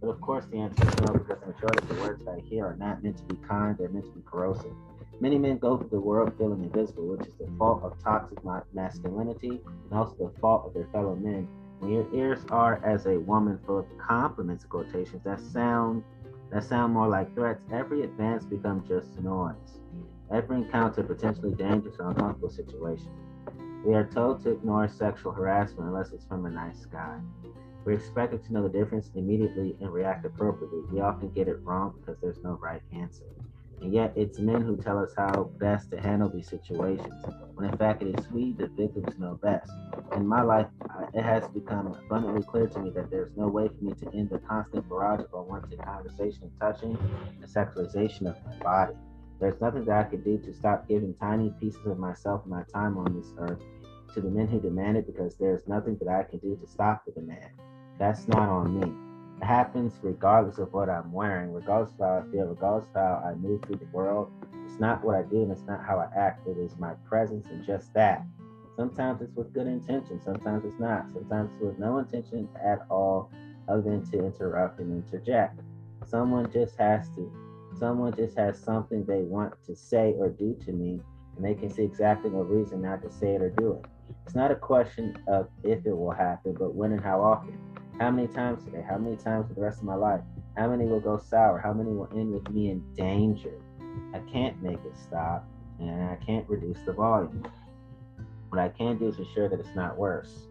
But 0.00 0.08
of 0.08 0.20
course, 0.20 0.46
the 0.46 0.58
answer 0.58 0.88
is 0.88 0.94
no, 1.00 1.12
because 1.12 1.38
the 1.40 1.46
majority 1.46 1.82
of 1.82 1.88
the 1.88 1.94
words 1.96 2.26
I 2.26 2.40
hear 2.40 2.66
are 2.66 2.76
not 2.76 3.02
meant 3.02 3.18
to 3.18 3.24
be 3.24 3.36
kind, 3.46 3.76
they're 3.78 3.90
meant 3.90 4.06
to 4.06 4.12
be 4.12 4.22
corrosive. 4.22 4.72
Many 5.20 5.38
men 5.38 5.58
go 5.58 5.76
through 5.76 5.90
the 5.90 6.00
world 6.00 6.32
feeling 6.38 6.64
invisible, 6.64 7.06
which 7.06 7.28
is 7.28 7.34
the 7.34 7.46
fault 7.58 7.82
of 7.82 8.02
toxic 8.02 8.38
masculinity 8.72 9.60
and 9.60 9.92
also 9.92 10.32
the 10.32 10.40
fault 10.40 10.66
of 10.66 10.72
their 10.72 10.88
fellow 10.90 11.14
men. 11.14 11.46
When 11.80 11.92
your 11.92 12.06
ears 12.14 12.44
are 12.50 12.76
as 12.84 13.06
a 13.06 13.18
woman 13.18 13.58
full 13.66 13.78
of 13.78 13.86
compliments 13.98 14.64
quotations 14.64 15.24
that 15.24 15.40
sound 15.40 16.04
that 16.52 16.64
sound 16.64 16.92
more 16.92 17.08
like 17.08 17.34
threats, 17.34 17.62
every 17.72 18.02
advance 18.02 18.44
becomes 18.44 18.86
just 18.86 19.18
noise. 19.18 19.78
Every 20.30 20.56
encounter 20.56 21.02
potentially 21.02 21.54
dangerous 21.54 21.96
or 21.98 22.08
uncomfortable 22.10 22.50
situation. 22.50 23.08
We 23.84 23.94
are 23.94 24.04
told 24.04 24.42
to 24.42 24.50
ignore 24.50 24.88
sexual 24.88 25.32
harassment 25.32 25.88
unless 25.88 26.12
it's 26.12 26.26
from 26.26 26.44
a 26.44 26.50
nice 26.50 26.84
guy. 26.84 27.18
We're 27.84 27.92
expected 27.92 28.44
to 28.44 28.52
know 28.52 28.62
the 28.62 28.78
difference 28.78 29.10
immediately 29.14 29.76
and 29.80 29.90
react 29.90 30.26
appropriately. 30.26 30.80
We 30.92 31.00
often 31.00 31.30
get 31.30 31.48
it 31.48 31.64
wrong 31.64 31.94
because 31.98 32.20
there's 32.20 32.42
no 32.42 32.58
right 32.60 32.82
answer. 32.92 33.24
And 33.80 33.94
yet, 33.94 34.12
it's 34.14 34.38
men 34.38 34.62
who 34.62 34.76
tell 34.76 34.98
us 34.98 35.12
how 35.16 35.50
best 35.58 35.90
to 35.90 36.00
handle 36.00 36.28
these 36.28 36.48
situations, 36.48 37.24
when 37.54 37.68
in 37.68 37.76
fact, 37.78 38.02
it 38.02 38.18
is 38.18 38.30
we, 38.30 38.52
the 38.52 38.68
victims, 38.68 39.18
know 39.18 39.38
best. 39.42 39.72
In 40.14 40.26
my 40.26 40.42
life, 40.42 40.66
it 41.14 41.22
has 41.22 41.48
become 41.48 41.86
abundantly 41.86 42.42
clear 42.42 42.66
to 42.66 42.78
me 42.78 42.90
that 42.90 43.10
there's 43.10 43.34
no 43.36 43.48
way 43.48 43.68
for 43.68 43.84
me 43.84 43.94
to 43.94 44.14
end 44.14 44.30
the 44.30 44.38
constant 44.40 44.86
barrage 44.88 45.20
of 45.20 45.32
unwanted 45.32 45.80
conversation 45.82 46.42
and 46.42 46.52
touching 46.60 46.98
and 47.40 47.50
sexualization 47.50 48.26
of 48.26 48.36
my 48.44 48.56
body. 48.62 48.94
There's 49.40 49.60
nothing 49.62 49.86
that 49.86 49.96
I 49.98 50.02
could 50.04 50.24
do 50.24 50.36
to 50.36 50.52
stop 50.52 50.86
giving 50.86 51.14
tiny 51.14 51.50
pieces 51.58 51.86
of 51.86 51.98
myself 51.98 52.42
and 52.42 52.50
my 52.50 52.62
time 52.64 52.98
on 52.98 53.18
this 53.18 53.32
earth 53.38 53.62
to 54.14 54.20
the 54.20 54.28
men 54.28 54.46
who 54.46 54.60
demand 54.60 54.98
it 54.98 55.06
because 55.06 55.34
there's 55.36 55.66
nothing 55.66 55.96
that 56.02 56.08
I 56.08 56.24
can 56.24 56.40
do 56.40 56.56
to 56.56 56.66
stop 56.66 57.06
the 57.06 57.12
demand. 57.12 57.48
That's 57.98 58.28
not 58.28 58.48
on 58.48 58.78
me. 58.78 59.09
Happens 59.42 59.94
regardless 60.02 60.58
of 60.58 60.72
what 60.72 60.88
I'm 60.88 61.12
wearing, 61.12 61.52
regardless 61.52 61.92
of 61.94 62.00
how 62.00 62.24
I 62.26 62.30
feel, 62.30 62.44
regardless 62.44 62.88
of 62.90 62.94
how 62.94 63.22
I 63.26 63.34
move 63.34 63.62
through 63.62 63.76
the 63.76 63.86
world. 63.86 64.30
It's 64.66 64.78
not 64.78 65.02
what 65.02 65.16
I 65.16 65.22
do 65.22 65.42
and 65.42 65.50
it's 65.50 65.64
not 65.66 65.84
how 65.84 65.98
I 65.98 66.08
act. 66.16 66.46
It 66.46 66.58
is 66.58 66.76
my 66.78 66.92
presence 67.08 67.46
and 67.46 67.64
just 67.64 67.92
that. 67.94 68.24
Sometimes 68.76 69.20
it's 69.20 69.34
with 69.34 69.52
good 69.52 69.66
intention, 69.66 70.20
sometimes 70.22 70.64
it's 70.64 70.78
not. 70.78 71.06
Sometimes 71.12 71.50
it's 71.54 71.62
with 71.62 71.78
no 71.78 71.98
intention 71.98 72.48
at 72.64 72.80
all 72.90 73.30
other 73.68 73.82
than 73.82 74.08
to 74.10 74.24
interrupt 74.24 74.78
and 74.78 75.04
interject. 75.04 75.60
Someone 76.06 76.50
just 76.52 76.76
has 76.76 77.08
to. 77.10 77.32
Someone 77.78 78.14
just 78.16 78.36
has 78.36 78.58
something 78.58 79.04
they 79.04 79.22
want 79.22 79.54
to 79.66 79.76
say 79.76 80.14
or 80.18 80.28
do 80.28 80.56
to 80.64 80.72
me, 80.72 81.00
and 81.36 81.44
they 81.44 81.54
can 81.54 81.70
see 81.70 81.82
exactly 81.82 82.30
no 82.30 82.40
reason 82.40 82.82
not 82.82 83.02
to 83.02 83.10
say 83.10 83.34
it 83.34 83.42
or 83.42 83.50
do 83.50 83.72
it. 83.72 83.84
It's 84.24 84.34
not 84.34 84.50
a 84.50 84.56
question 84.56 85.16
of 85.28 85.48
if 85.62 85.84
it 85.86 85.96
will 85.96 86.10
happen, 86.12 86.54
but 86.58 86.74
when 86.74 86.92
and 86.92 87.00
how 87.00 87.20
often. 87.22 87.58
How 88.00 88.10
many 88.10 88.28
times 88.28 88.64
today? 88.64 88.82
How 88.88 88.96
many 88.96 89.14
times 89.16 89.48
for 89.48 89.52
the 89.52 89.60
rest 89.60 89.80
of 89.80 89.84
my 89.84 89.94
life? 89.94 90.22
How 90.56 90.70
many 90.70 90.86
will 90.86 91.00
go 91.00 91.18
sour? 91.18 91.58
How 91.58 91.74
many 91.74 91.90
will 91.90 92.08
end 92.12 92.32
with 92.32 92.48
me 92.48 92.70
in 92.70 92.82
danger? 92.94 93.60
I 94.14 94.20
can't 94.20 94.60
make 94.62 94.78
it 94.86 94.96
stop 94.96 95.46
and 95.78 96.04
I 96.04 96.16
can't 96.24 96.48
reduce 96.48 96.80
the 96.86 96.94
volume. 96.94 97.44
What 98.48 98.58
I 98.58 98.70
can 98.70 98.96
do 98.96 99.08
is 99.08 99.18
ensure 99.18 99.50
that 99.50 99.60
it's 99.60 99.76
not 99.76 99.98
worse. 99.98 100.48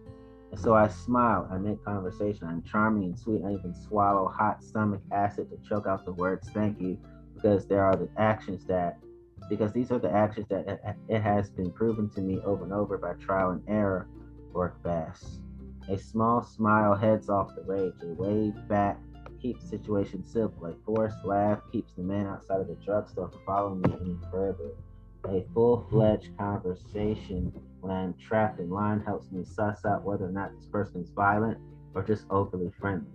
And 0.52 0.60
so 0.60 0.76
I 0.76 0.90
smile, 0.90 1.50
I 1.52 1.58
make 1.58 1.84
conversation, 1.84 2.46
I'm 2.46 2.62
charming 2.62 3.06
and 3.06 3.18
sweet. 3.18 3.42
I 3.44 3.54
even 3.54 3.74
swallow 3.74 4.28
hot 4.28 4.64
stomach 4.64 5.02
acid 5.12 5.50
to 5.50 5.58
choke 5.68 5.88
out 5.88 6.06
the 6.06 6.14
words 6.14 6.48
thank 6.52 6.80
you 6.80 7.00
because 7.34 7.66
there 7.66 7.84
are 7.84 7.96
the 7.96 8.10
actions 8.20 8.64
that, 8.66 9.00
because 9.50 9.74
these 9.74 9.92
are 9.92 9.98
the 9.98 10.12
actions 10.12 10.46
that 10.50 10.80
it 11.08 11.22
has 11.22 11.50
been 11.50 11.72
proven 11.72 12.12
to 12.12 12.22
me 12.22 12.40
over 12.46 12.64
and 12.64 12.74
over 12.74 13.00
by 13.00 13.14
trial 13.14 13.50
and 13.50 13.64
error 13.68 14.08
work 14.54 14.84
best. 14.84 15.40
A 15.90 15.98
small 15.98 16.44
smile 16.44 16.94
heads 16.94 17.30
off 17.30 17.56
the 17.56 17.64
rage. 17.64 17.96
A 18.04 18.14
wave 18.14 18.54
back 18.68 19.00
keeps 19.42 19.64
the 19.64 19.70
situation 19.70 20.24
simple. 20.24 20.68
A 20.68 20.76
forced 20.86 21.26
laugh 21.26 21.62
keeps 21.72 21.94
the 21.94 22.04
man 22.04 22.28
outside 22.28 22.62
of 22.62 22.68
the 22.68 22.76
drugstore 22.76 23.30
from 23.30 23.42
following 23.44 23.82
me 23.82 23.98
any 24.00 24.18
further. 24.32 24.70
A 25.28 25.44
full 25.52 25.88
fledged 25.90 26.38
conversation 26.38 27.52
when 27.82 27.92
I 27.92 28.04
am 28.04 28.14
trapped 28.14 28.60
in 28.60 28.70
line 28.70 29.00
helps 29.00 29.32
me 29.32 29.44
suss 29.44 29.84
out 29.84 30.04
whether 30.04 30.26
or 30.26 30.32
not 30.32 30.56
this 30.56 30.68
person 30.68 31.02
is 31.02 31.10
violent 31.10 31.58
or 31.96 32.04
just 32.04 32.26
overly 32.30 32.72
friendly. 32.80 33.10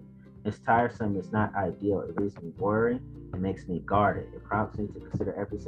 It's 0.44 0.58
tiresome, 0.58 1.16
it's 1.16 1.30
not 1.30 1.54
ideal. 1.54 2.00
It 2.00 2.18
leaves 2.18 2.36
me 2.42 2.52
worried, 2.58 3.00
it 3.32 3.38
makes 3.40 3.68
me 3.68 3.82
guarded. 3.86 4.34
It 4.34 4.42
prompts 4.42 4.78
me 4.78 4.88
to 4.88 5.00
consider 5.00 5.32
every, 5.34 5.60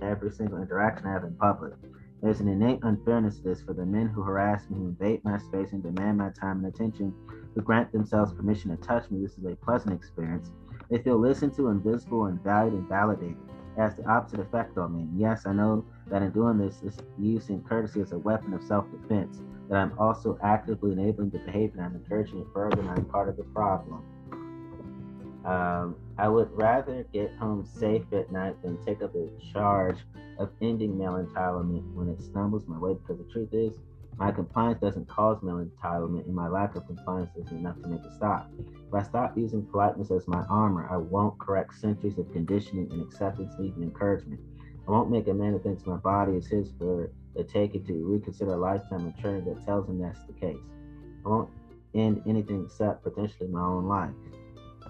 every 0.00 0.30
single 0.30 0.62
interaction 0.62 1.06
I 1.06 1.12
have 1.12 1.24
in 1.24 1.34
public. 1.34 1.74
There's 2.22 2.40
an 2.40 2.48
innate 2.48 2.80
unfairness 2.82 3.36
to 3.38 3.42
this 3.42 3.62
for 3.62 3.74
the 3.74 3.84
men 3.84 4.06
who 4.06 4.22
harass 4.22 4.68
me, 4.70 4.78
who 4.78 4.86
invade 4.86 5.22
my 5.24 5.38
space 5.38 5.72
and 5.72 5.82
demand 5.82 6.18
my 6.18 6.30
time 6.30 6.64
and 6.64 6.74
attention, 6.74 7.12
who 7.54 7.60
grant 7.60 7.92
themselves 7.92 8.32
permission 8.32 8.70
to 8.70 8.76
touch 8.82 9.10
me. 9.10 9.20
This 9.20 9.36
is 9.36 9.44
a 9.44 9.56
pleasant 9.56 9.92
experience. 9.92 10.50
They 10.90 10.98
feel 10.98 11.18
listened 11.18 11.54
to, 11.56 11.68
invisible, 11.68 12.26
and 12.26 12.42
valued 12.42 12.74
and 12.74 12.88
validated. 12.88 13.36
It 13.76 13.80
has 13.80 13.94
the 13.96 14.06
opposite 14.06 14.40
effect 14.40 14.78
on 14.78 14.96
me. 14.96 15.02
And 15.02 15.20
yes, 15.20 15.46
I 15.46 15.52
know 15.52 15.84
that 16.08 16.22
in 16.22 16.30
doing 16.30 16.58
this, 16.58 16.80
is 16.82 16.96
using 17.18 17.62
courtesy 17.62 18.00
as 18.00 18.12
a 18.12 18.18
weapon 18.18 18.54
of 18.54 18.62
self-defense. 18.62 19.42
That 19.68 19.78
I'm 19.78 19.98
also 19.98 20.38
actively 20.42 20.92
enabling 20.92 21.30
the 21.30 21.38
behavior 21.38 21.78
and 21.78 21.86
I'm 21.86 21.96
encouraging 21.96 22.40
it 22.40 22.46
further, 22.54 22.80
and 22.80 22.90
I'm 22.90 23.04
part 23.06 23.28
of 23.28 23.36
the 23.36 23.44
problem. 23.44 24.02
Um, 25.44 25.96
I 26.16 26.28
would 26.28 26.50
rather 26.52 27.04
get 27.12 27.34
home 27.36 27.64
safe 27.64 28.04
at 28.12 28.30
night 28.30 28.60
than 28.62 28.82
take 28.84 29.02
up 29.02 29.12
the 29.12 29.30
charge 29.52 29.98
of 30.38 30.50
ending 30.60 30.96
male 30.96 31.14
entitlement 31.14 31.92
when 31.94 32.08
it 32.08 32.22
stumbles 32.22 32.68
my 32.68 32.78
way 32.78 32.94
because 32.94 33.18
the 33.18 33.32
truth 33.32 33.52
is, 33.52 33.74
my 34.16 34.30
compliance 34.30 34.80
doesn't 34.80 35.08
cause 35.08 35.42
male 35.42 35.64
entitlement, 35.64 36.26
and 36.26 36.34
my 36.34 36.46
lack 36.46 36.76
of 36.76 36.86
compliance 36.86 37.30
isn't 37.36 37.58
enough 37.58 37.80
to 37.82 37.88
make 37.88 38.04
it 38.04 38.12
stop. 38.12 38.48
If 38.86 38.94
I 38.94 39.02
stop 39.02 39.36
using 39.36 39.66
politeness 39.66 40.12
as 40.12 40.28
my 40.28 40.44
armor, 40.48 40.86
I 40.88 40.98
won't 40.98 41.38
correct 41.40 41.74
centuries 41.74 42.16
of 42.18 42.32
conditioning 42.32 42.92
and 42.92 43.02
acceptance, 43.02 43.52
even 43.58 43.82
encouragement. 43.82 44.40
I 44.86 44.90
won't 44.92 45.10
make 45.10 45.26
a 45.26 45.34
man 45.34 45.52
who 45.52 45.58
thinks 45.58 45.84
my 45.84 45.96
body 45.96 46.34
is 46.36 46.46
his 46.46 46.70
for 46.78 47.10
the 47.34 47.42
taking 47.42 47.84
to 47.86 47.92
reconsider 48.04 48.52
a 48.52 48.56
lifetime 48.56 49.06
of 49.06 49.18
training 49.18 49.46
that 49.46 49.64
tells 49.64 49.88
him 49.88 49.98
that's 49.98 50.22
the 50.26 50.32
case. 50.34 50.62
I 51.26 51.28
won't 51.28 51.50
end 51.94 52.22
anything 52.26 52.64
except 52.66 53.02
potentially 53.02 53.48
my 53.48 53.62
own 53.62 53.88
life. 53.88 54.14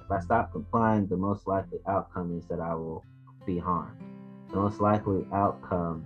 If 0.04 0.10
I 0.10 0.20
stop 0.20 0.52
complying, 0.52 1.06
the 1.06 1.16
most 1.16 1.46
likely 1.46 1.78
outcome 1.88 2.36
is 2.36 2.46
that 2.48 2.60
I 2.60 2.74
will 2.74 3.04
be 3.46 3.58
harmed. 3.58 3.98
The 4.50 4.56
most 4.56 4.80
likely 4.80 5.26
outcome 5.32 6.04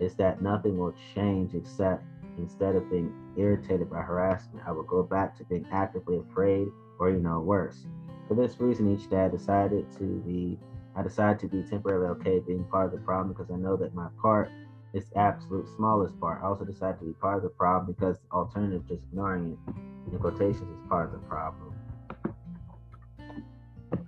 is 0.00 0.14
that 0.14 0.40
nothing 0.40 0.78
will 0.78 0.94
change 1.14 1.54
except 1.54 2.02
instead 2.38 2.74
of 2.76 2.88
being 2.90 3.12
irritated 3.36 3.90
by 3.90 4.00
harassment, 4.00 4.66
I 4.66 4.72
will 4.72 4.84
go 4.84 5.02
back 5.02 5.36
to 5.36 5.44
being 5.44 5.66
actively 5.70 6.18
afraid 6.18 6.68
or, 6.98 7.10
you 7.10 7.18
know, 7.18 7.40
worse. 7.40 7.86
For 8.26 8.34
this 8.34 8.58
reason, 8.58 8.94
each 8.94 9.10
day 9.10 9.24
I 9.24 9.28
decided 9.28 9.86
to 9.98 10.22
be, 10.26 10.58
I 10.96 11.02
decided 11.02 11.38
to 11.40 11.48
be 11.48 11.62
temporarily 11.62 12.08
okay 12.20 12.40
being 12.40 12.64
part 12.64 12.86
of 12.86 12.92
the 12.92 13.04
problem 13.04 13.34
because 13.34 13.50
I 13.50 13.56
know 13.56 13.76
that 13.76 13.94
my 13.94 14.08
part 14.22 14.50
is 14.94 15.04
the 15.10 15.18
absolute 15.18 15.68
smallest 15.76 16.18
part. 16.18 16.40
I 16.42 16.46
also 16.46 16.64
decided 16.64 17.00
to 17.00 17.04
be 17.04 17.12
part 17.12 17.36
of 17.36 17.42
the 17.42 17.50
problem 17.50 17.92
because 17.92 18.16
the 18.18 18.34
alternative, 18.34 18.86
just 18.88 19.04
ignoring 19.04 19.58
it, 19.68 20.12
in 20.12 20.18
quotations, 20.18 20.62
is 20.62 20.88
part 20.88 21.06
of 21.06 21.12
the 21.12 21.26
problem. 21.26 21.69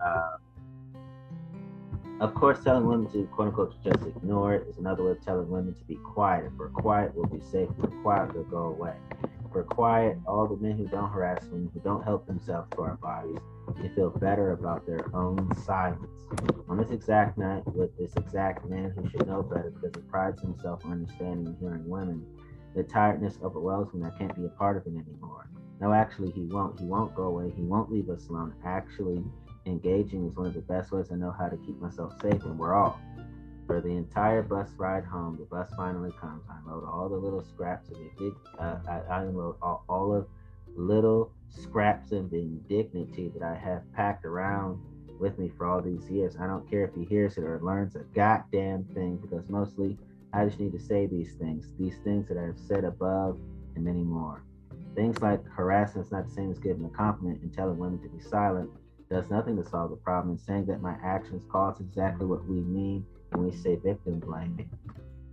Uh, 0.04 0.36
of 2.20 2.34
course, 2.34 2.62
telling 2.62 2.86
women 2.86 3.10
to 3.12 3.24
quote 3.34 3.48
unquote 3.48 3.74
just 3.82 4.06
ignore 4.06 4.54
it 4.54 4.68
is 4.68 4.78
another 4.78 5.02
way 5.02 5.10
of 5.10 5.24
telling 5.24 5.50
women 5.50 5.74
to 5.74 5.84
be 5.84 5.96
quiet. 5.96 6.44
If 6.46 6.52
we're 6.52 6.68
quiet, 6.68 7.12
we'll 7.14 7.26
be 7.26 7.40
safe. 7.40 7.68
If 7.70 7.76
we're 7.78 8.02
quiet, 8.02 8.32
they'll 8.32 8.44
go 8.44 8.66
away. 8.66 8.94
If 9.44 9.52
we're 9.52 9.64
quiet, 9.64 10.18
all 10.26 10.46
the 10.46 10.56
men 10.56 10.78
who 10.78 10.86
don't 10.86 11.10
harass 11.10 11.44
women, 11.46 11.70
who 11.74 11.80
don't 11.80 12.04
help 12.04 12.26
themselves 12.26 12.70
to 12.76 12.82
our 12.82 12.96
bodies, 12.96 13.38
they 13.80 13.88
feel 13.88 14.10
better 14.10 14.52
about 14.52 14.86
their 14.86 15.04
own 15.14 15.50
silence. 15.64 16.06
On 16.68 16.76
this 16.76 16.90
exact 16.90 17.38
night, 17.38 17.66
with 17.74 17.90
this 17.98 18.12
exact 18.16 18.64
man 18.70 18.92
who 18.96 19.08
should 19.10 19.26
know 19.26 19.42
better 19.42 19.70
because 19.70 19.90
he 19.94 20.08
prides 20.08 20.40
himself 20.40 20.84
on 20.84 20.92
understanding 20.92 21.46
and 21.46 21.56
hearing 21.58 21.88
women, 21.88 22.24
the 22.74 22.82
tiredness 22.84 23.38
overwhelms 23.42 23.92
me. 23.92 24.06
I 24.06 24.16
can't 24.16 24.34
be 24.34 24.46
a 24.46 24.48
part 24.48 24.76
of 24.76 24.86
it 24.86 24.96
anymore. 24.96 25.48
No, 25.80 25.92
actually, 25.92 26.30
he 26.30 26.42
won't. 26.42 26.78
He 26.78 26.86
won't 26.86 27.14
go 27.14 27.24
away. 27.24 27.52
He 27.56 27.62
won't 27.62 27.90
leave 27.90 28.08
us 28.08 28.28
alone. 28.28 28.54
Actually, 28.64 29.24
engaging 29.66 30.26
is 30.26 30.36
one 30.36 30.46
of 30.46 30.54
the 30.54 30.60
best 30.60 30.92
ways 30.92 31.08
I 31.12 31.16
know 31.16 31.30
how 31.30 31.48
to 31.48 31.56
keep 31.58 31.80
myself 31.80 32.12
safe, 32.20 32.42
and 32.44 32.58
we're 32.58 32.74
all. 32.74 33.00
For 33.66 33.80
the 33.80 33.90
entire 33.90 34.42
bus 34.42 34.70
ride 34.76 35.04
home, 35.04 35.36
the 35.38 35.44
bus 35.44 35.70
finally 35.76 36.12
comes. 36.20 36.42
I 36.50 36.58
unload 36.58 36.84
all 36.84 37.08
the 37.08 37.16
little 37.16 37.42
scraps 37.42 37.88
of 37.90 37.96
it. 37.96 38.32
Uh, 38.58 38.76
I, 38.88 39.00
I 39.08 39.22
unload 39.22 39.56
all, 39.62 39.84
all 39.88 40.14
of 40.14 40.26
little 40.74 41.30
scraps 41.48 42.12
of 42.12 42.32
indignity 42.32 43.28
that 43.28 43.42
I 43.42 43.54
have 43.54 43.90
packed 43.92 44.24
around 44.24 44.80
with 45.18 45.38
me 45.38 45.50
for 45.56 45.66
all 45.66 45.80
these 45.80 46.10
years. 46.10 46.36
I 46.40 46.46
don't 46.46 46.68
care 46.68 46.84
if 46.84 46.94
he 46.94 47.04
hears 47.04 47.38
it 47.38 47.44
or 47.44 47.60
learns 47.62 47.94
a 47.94 48.00
goddamn 48.14 48.84
thing 48.94 49.16
because 49.16 49.48
mostly 49.48 49.96
I 50.32 50.44
just 50.46 50.58
need 50.58 50.72
to 50.72 50.80
say 50.80 51.06
these 51.06 51.34
things, 51.34 51.68
these 51.78 51.96
things 52.02 52.26
that 52.28 52.38
I've 52.38 52.58
said 52.58 52.84
above 52.84 53.38
and 53.76 53.84
many 53.84 54.02
more. 54.02 54.42
Things 54.94 55.20
like 55.22 55.46
harassment 55.46 56.06
is 56.06 56.12
not 56.12 56.26
the 56.26 56.34
same 56.34 56.50
as 56.50 56.58
giving 56.58 56.84
a 56.84 56.90
compliment 56.90 57.42
and 57.42 57.54
telling 57.54 57.78
women 57.78 58.00
to 58.02 58.08
be 58.08 58.20
silent 58.20 58.70
does 59.12 59.28
nothing 59.28 59.62
to 59.62 59.68
solve 59.68 59.90
the 59.90 59.96
problem 59.96 60.38
saying 60.38 60.64
that 60.64 60.80
my 60.80 60.96
actions 61.04 61.44
cause 61.52 61.78
exactly 61.80 62.24
what 62.24 62.42
we 62.46 62.60
mean 62.60 63.04
when 63.30 63.44
we 63.44 63.54
say 63.54 63.76
victim 63.76 64.18
blaming. 64.18 64.70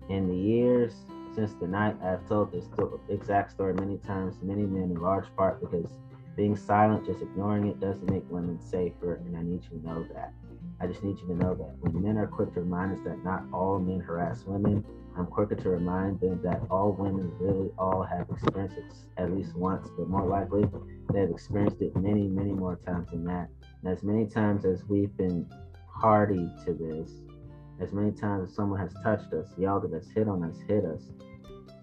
In 0.10 0.28
the 0.28 0.36
years 0.36 0.94
since 1.34 1.54
the 1.54 1.68
night, 1.68 1.96
I've 2.04 2.28
told 2.28 2.52
this 2.52 2.66
exact 3.08 3.52
story 3.52 3.74
many 3.74 3.98
times 3.98 4.36
many 4.42 4.64
men 4.64 4.92
in 4.92 4.96
large 4.96 5.34
part 5.38 5.62
because 5.62 5.90
being 6.36 6.58
silent, 6.58 7.06
just 7.06 7.22
ignoring 7.22 7.68
it, 7.68 7.80
doesn't 7.80 8.10
make 8.10 8.24
women 8.30 8.60
safer, 8.60 9.16
and 9.16 9.38
I 9.38 9.44
need 9.44 9.64
you 9.64 9.80
to 9.80 9.86
know 9.86 10.06
that. 10.14 10.34
I 10.82 10.88
just 10.88 11.04
need 11.04 11.18
you 11.20 11.28
to 11.28 11.36
know 11.36 11.56
that 11.56 11.76
when 11.80 12.02
men 12.02 12.18
are 12.18 12.28
quick 12.28 12.54
to 12.56 12.62
remind 12.62 12.94
us 12.94 13.00
that 13.06 13.24
not 13.24 13.44
all 13.54 13.80
men 13.80 14.00
harass 14.00 14.44
women, 14.46 14.84
I'm 15.18 15.26
quicker 15.26 15.56
to 15.56 15.70
remind 15.70 16.20
them 16.22 16.40
that 16.44 16.62
all 16.70 16.94
women 16.94 17.32
really 17.40 17.72
all 17.78 18.04
have 18.04 18.30
experienced 18.30 18.78
it 18.78 18.86
at 19.18 19.34
least 19.34 19.56
once, 19.56 19.90
but 19.98 20.08
more 20.08 20.26
likely 20.26 20.64
they 21.12 21.20
have 21.22 21.30
experienced 21.30 21.82
it 21.82 21.96
many, 21.96 22.28
many 22.28 22.52
more 22.52 22.80
times 22.86 23.10
than 23.12 23.26
that. 23.26 23.50
As 23.86 24.04
many 24.04 24.26
times 24.26 24.66
as 24.66 24.84
we've 24.86 25.16
been 25.16 25.50
party 26.02 26.50
to 26.66 26.74
this, 26.74 27.12
as 27.80 27.94
many 27.94 28.12
times 28.12 28.50
as 28.50 28.56
someone 28.56 28.80
has 28.80 28.94
touched 29.04 29.32
us, 29.34 29.48
yelled 29.58 29.86
at 29.86 29.94
us, 29.94 30.06
hit 30.14 30.28
on 30.28 30.44
us, 30.44 30.58
hit 30.68 30.84
us, 30.84 31.12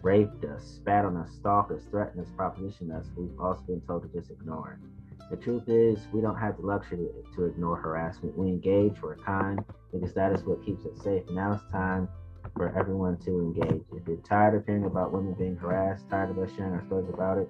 raped 0.02 0.44
us, 0.44 0.62
spat 0.62 1.04
on 1.04 1.16
us, 1.16 1.30
stalked 1.32 1.72
us, 1.72 1.82
threatened 1.90 2.20
us, 2.20 2.30
propositioned 2.36 2.94
us, 2.94 3.06
we've 3.16 3.40
also 3.40 3.62
been 3.62 3.80
told 3.80 4.02
to 4.02 4.18
just 4.18 4.30
ignore 4.30 4.78
it. 4.78 5.30
The 5.30 5.36
truth 5.36 5.64
is, 5.68 6.06
we 6.12 6.20
don't 6.20 6.36
have 6.36 6.58
the 6.58 6.66
luxury 6.66 7.08
to 7.34 7.44
ignore 7.46 7.76
harassment. 7.76 8.36
We 8.36 8.48
engage, 8.48 9.00
we're 9.02 9.16
kind, 9.16 9.64
because 9.92 10.14
that 10.14 10.32
is 10.32 10.44
what 10.44 10.64
keeps 10.64 10.84
us 10.84 11.02
safe. 11.02 11.24
Now 11.30 11.54
it's 11.54 11.72
time 11.72 12.08
for 12.56 12.78
everyone 12.78 13.16
to 13.24 13.40
engage. 13.40 13.82
If 13.92 14.06
you're 14.06 14.18
tired 14.18 14.54
of 14.54 14.66
hearing 14.66 14.84
about 14.84 15.12
women 15.12 15.34
being 15.34 15.56
harassed, 15.56 16.08
tired 16.10 16.30
of 16.30 16.38
us 16.38 16.50
sharing 16.56 16.74
our 16.74 16.84
stories 16.86 17.08
about 17.12 17.38
it, 17.38 17.48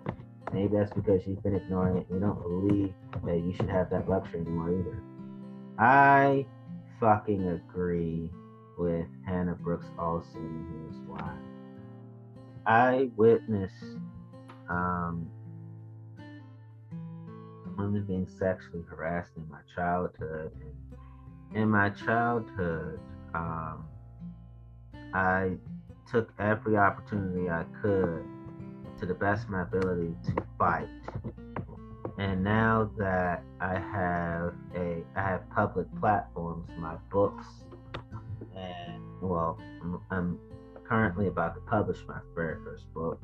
Maybe 0.53 0.76
that's 0.76 0.93
because 0.93 1.26
you've 1.26 1.43
been 1.43 1.57
ignoring 1.57 1.99
it. 1.99 2.07
You 2.11 2.21
don't 2.21 2.41
believe 2.41 2.95
that 3.25 3.38
you 3.38 3.53
should 3.55 3.69
have 3.69 3.91
that 3.91 4.09
luxury 4.09 4.41
anymore 4.41 4.71
either. 4.71 5.03
I 5.79 6.47
fucking 7.00 7.47
agree 7.49 8.31
with 8.79 9.07
Hannah 9.26 9.55
Brooks 9.55 9.87
Olsen, 9.99 10.67
here's 10.71 11.07
why. 11.07 11.35
I 12.67 13.11
witnessed 13.17 13.75
um, 14.69 15.31
women 17.76 18.05
being 18.07 18.29
sexually 18.38 18.83
harassed 18.88 19.33
in 19.37 19.49
my 19.50 19.61
childhood. 19.75 20.53
And 21.53 21.62
in 21.62 21.71
my 21.71 21.91
childhood, 21.91 22.99
um, 23.35 23.87
I 25.12 25.57
took 26.11 26.33
every 26.38 26.76
opportunity 26.76 27.49
I 27.49 27.65
could 27.83 28.25
to 28.99 29.07
the 29.07 29.15
best 29.15 29.45
of 29.45 29.50
my 29.50 29.62
ability 29.62 30.15
to 30.26 30.35
fight. 30.59 30.88
And 32.19 32.43
now 32.43 32.91
that 32.97 33.43
I 33.61 33.75
have 33.75 34.55
a 34.75 35.05
I 35.15 35.23
have 35.23 35.50
public 35.50 35.87
platforms, 36.00 36.69
my 36.79 36.97
books, 37.11 37.47
and 38.57 39.03
well, 39.21 39.59
I'm, 40.11 40.38
currently 40.85 41.26
about 41.26 41.53
to 41.57 41.61
publish 41.62 41.99
my 42.07 42.21
very 42.33 42.62
first 42.62 42.85
book, 42.95 43.21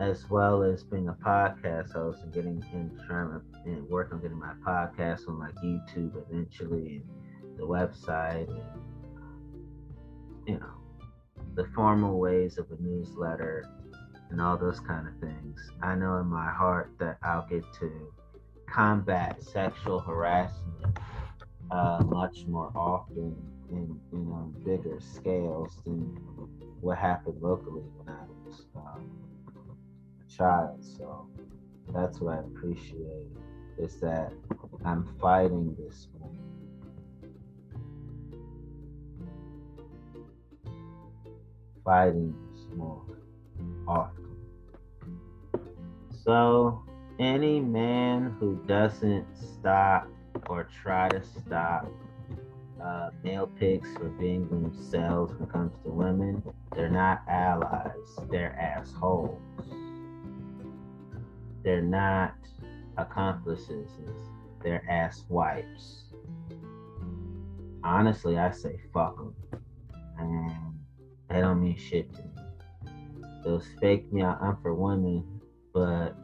as 0.00 0.28
well 0.30 0.62
as 0.62 0.82
being 0.82 1.08
a 1.08 1.12
podcast 1.12 1.92
host 1.92 2.22
and 2.22 2.32
getting 2.32 2.64
in 2.72 2.98
trying 3.06 3.40
and 3.66 3.86
work 3.90 4.10
on 4.10 4.22
getting 4.22 4.38
my 4.38 4.54
podcast 4.66 5.28
on 5.28 5.38
like 5.38 5.54
YouTube 5.56 6.12
eventually, 6.28 7.02
and 7.42 7.58
the 7.58 7.62
website, 7.62 8.48
and 8.48 8.62
you 10.46 10.58
know, 10.58 10.74
the 11.54 11.66
formal 11.74 12.18
ways 12.18 12.56
of 12.56 12.66
a 12.70 12.82
newsletter 12.82 13.68
and 14.30 14.40
all 14.40 14.56
those 14.56 14.80
kind 14.80 15.06
of 15.06 15.18
things. 15.20 15.60
I 15.82 15.94
know 15.94 16.18
in 16.18 16.26
my 16.26 16.50
heart 16.50 16.92
that 16.98 17.18
I'll 17.22 17.46
get 17.48 17.64
to 17.80 18.12
combat 18.68 19.42
sexual 19.42 20.00
harassment 20.00 20.98
uh, 21.70 22.02
much 22.06 22.44
more 22.46 22.70
often 22.74 23.36
you 23.70 23.98
know 24.12 24.52
bigger 24.64 24.98
scales 25.00 25.80
than 25.84 26.04
what 26.80 26.98
happened 26.98 27.40
locally 27.40 27.82
when 27.96 28.14
I 28.14 28.22
was 28.46 28.66
um, 28.76 29.10
a 30.20 30.30
child. 30.30 30.84
So 30.84 31.26
that's 31.92 32.20
what 32.20 32.34
I 32.34 32.38
appreciate 32.38 33.26
is 33.78 34.00
that 34.00 34.32
I'm 34.84 35.06
fighting 35.20 35.76
this. 35.78 36.08
Fighting 41.84 42.34
this 42.52 42.66
more 42.76 43.02
often. 43.86 44.15
So 46.26 46.82
any 47.20 47.60
man 47.60 48.36
who 48.40 48.56
doesn't 48.66 49.26
stop 49.36 50.08
or 50.48 50.64
try 50.64 51.08
to 51.08 51.22
stop 51.22 51.88
uh, 52.82 53.10
male 53.22 53.46
pigs 53.46 53.88
for 53.96 54.08
being 54.08 54.48
themselves 54.48 55.32
when 55.34 55.48
it 55.48 55.52
comes 55.52 55.72
to 55.84 55.90
women, 55.90 56.42
they're 56.74 56.90
not 56.90 57.22
allies, 57.28 57.92
they're 58.28 58.58
assholes. 58.60 59.40
They're 61.62 61.80
not 61.80 62.34
accomplices, 62.98 63.88
they're 64.64 64.84
ass 64.90 65.24
wipes. 65.28 66.06
Honestly, 67.84 68.36
I 68.36 68.50
say 68.50 68.80
fuck 68.92 69.16
them. 69.16 69.34
And 70.18 70.74
they 71.30 71.40
don't 71.40 71.62
mean 71.62 71.78
shit 71.78 72.12
to 72.14 72.22
me. 72.22 72.92
Those 73.44 73.64
fake 73.80 74.12
me 74.12 74.22
out, 74.22 74.42
I'm 74.42 74.56
for 74.60 74.74
women, 74.74 75.35
but 75.76 76.16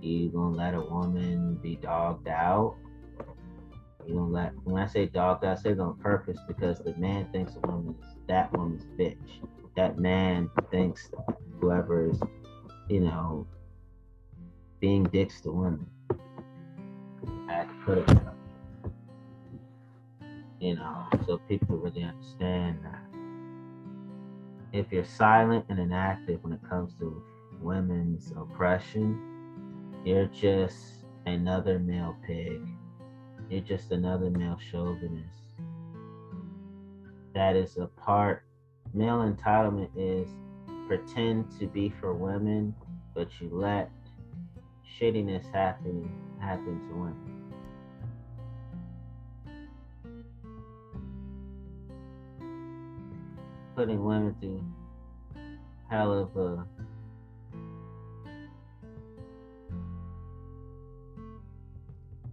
you 0.00 0.30
gonna 0.30 0.56
let 0.56 0.72
a 0.72 0.80
woman 0.80 1.56
be 1.62 1.76
dogged 1.76 2.26
out? 2.26 2.74
You 4.06 4.14
gonna 4.14 4.32
let 4.32 4.52
when 4.64 4.82
I 4.82 4.86
say 4.86 5.04
dogged 5.04 5.44
out, 5.44 5.58
I 5.58 5.60
say 5.60 5.72
it 5.72 5.78
on 5.78 5.98
purpose 5.98 6.38
because 6.48 6.78
the 6.78 6.94
man 6.96 7.28
thinks 7.32 7.54
a 7.56 7.66
woman 7.66 7.94
is 8.00 8.16
that 8.26 8.50
woman's 8.56 8.86
bitch. 8.98 9.18
That 9.76 9.98
man 9.98 10.48
thinks 10.70 11.10
whoever 11.60 12.08
is, 12.08 12.18
you 12.88 13.00
know, 13.00 13.46
being 14.80 15.04
dicks 15.04 15.42
to 15.42 15.50
women. 15.50 15.86
I 17.46 17.52
had 17.52 17.68
to 17.68 17.74
put 17.84 17.98
it 17.98 18.06
that 18.06 18.34
You 20.60 20.76
know, 20.76 21.06
so 21.26 21.36
people 21.46 21.76
really 21.76 22.04
understand 22.04 22.78
that. 22.84 23.02
If 24.72 24.90
you're 24.90 25.04
silent 25.04 25.66
and 25.68 25.78
inactive 25.78 26.42
when 26.42 26.54
it 26.54 26.60
comes 26.66 26.94
to 27.00 27.22
women's 27.64 28.30
oppression, 28.36 29.18
you're 30.04 30.26
just 30.26 31.06
another 31.24 31.78
male 31.78 32.14
pig. 32.26 32.60
You're 33.48 33.62
just 33.62 33.90
another 33.90 34.30
male 34.30 34.58
chauvinist. 34.70 35.28
That 37.34 37.56
is 37.56 37.78
a 37.78 37.86
part. 37.86 38.44
Male 38.92 39.32
entitlement 39.32 39.88
is 39.96 40.28
pretend 40.86 41.50
to 41.58 41.66
be 41.66 41.92
for 42.00 42.12
women, 42.12 42.74
but 43.14 43.28
you 43.40 43.48
let 43.50 43.90
shittiness 45.00 45.50
happen 45.52 46.08
happen 46.40 46.78
to 46.88 46.94
women. 46.94 47.40
Putting 53.74 54.04
women 54.04 54.36
through 54.38 54.64
hell 55.90 56.12
of 56.12 56.36
a 56.36 56.66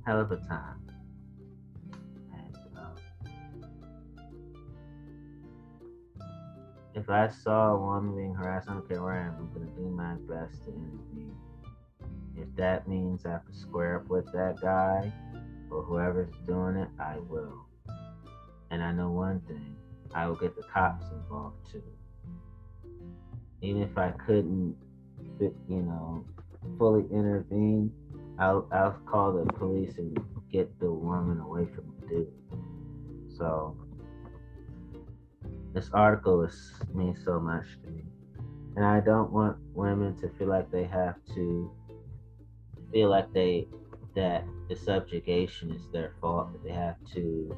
hell 0.05 0.19
of 0.19 0.31
a 0.31 0.37
time. 0.37 0.81
Um, 2.77 2.95
if 6.95 7.09
I 7.09 7.27
saw 7.29 7.73
a 7.73 7.77
woman 7.77 8.15
being 8.15 8.33
harassed, 8.33 8.69
I 8.69 8.73
don't 8.73 8.87
care 8.87 9.01
where 9.01 9.13
I 9.13 9.25
am, 9.27 9.35
I'm 9.37 9.67
to 9.67 9.75
do 9.75 9.89
my 9.89 10.15
best 10.27 10.63
to 10.65 10.69
intervene. 10.69 11.35
If 12.35 12.55
that 12.55 12.87
means 12.87 13.25
I 13.25 13.31
have 13.31 13.45
to 13.45 13.53
square 13.53 13.97
up 13.97 14.09
with 14.09 14.25
that 14.33 14.59
guy 14.61 15.11
or 15.69 15.83
whoever's 15.83 16.33
doing 16.47 16.75
it, 16.75 16.89
I 16.99 17.17
will. 17.29 17.65
And 18.71 18.81
I 18.81 18.91
know 18.91 19.11
one 19.11 19.41
thing 19.41 19.75
I 20.13 20.27
will 20.27 20.35
get 20.35 20.55
the 20.55 20.63
cops 20.63 21.05
involved 21.11 21.71
too. 21.71 21.83
Even 23.61 23.83
if 23.83 23.97
I 23.97 24.11
couldn't, 24.11 24.75
you 25.39 25.53
know, 25.69 26.25
fully 26.77 27.05
intervene, 27.11 27.93
I'll 28.41 28.67
I'll 28.71 28.99
call 29.05 29.33
the 29.33 29.45
police 29.53 29.99
and 29.99 30.17
get 30.51 30.67
the 30.79 30.91
woman 30.91 31.39
away 31.39 31.67
from 31.75 31.93
the 31.99 32.07
dude. 32.07 32.33
So 33.37 33.77
this 35.75 35.91
article 35.93 36.41
is 36.43 36.73
means 36.91 37.23
so 37.23 37.39
much 37.39 37.65
to 37.83 37.91
me. 37.91 38.01
And 38.75 38.83
I 38.83 38.99
don't 38.99 39.31
want 39.31 39.57
women 39.75 40.19
to 40.21 40.29
feel 40.39 40.47
like 40.47 40.71
they 40.71 40.85
have 40.85 41.15
to 41.35 41.71
feel 42.91 43.09
like 43.09 43.31
they 43.31 43.67
that 44.15 44.43
the 44.69 44.75
subjugation 44.75 45.71
is 45.71 45.83
their 45.93 46.15
fault, 46.19 46.51
that 46.51 46.63
they 46.63 46.73
have 46.73 46.95
to 47.13 47.55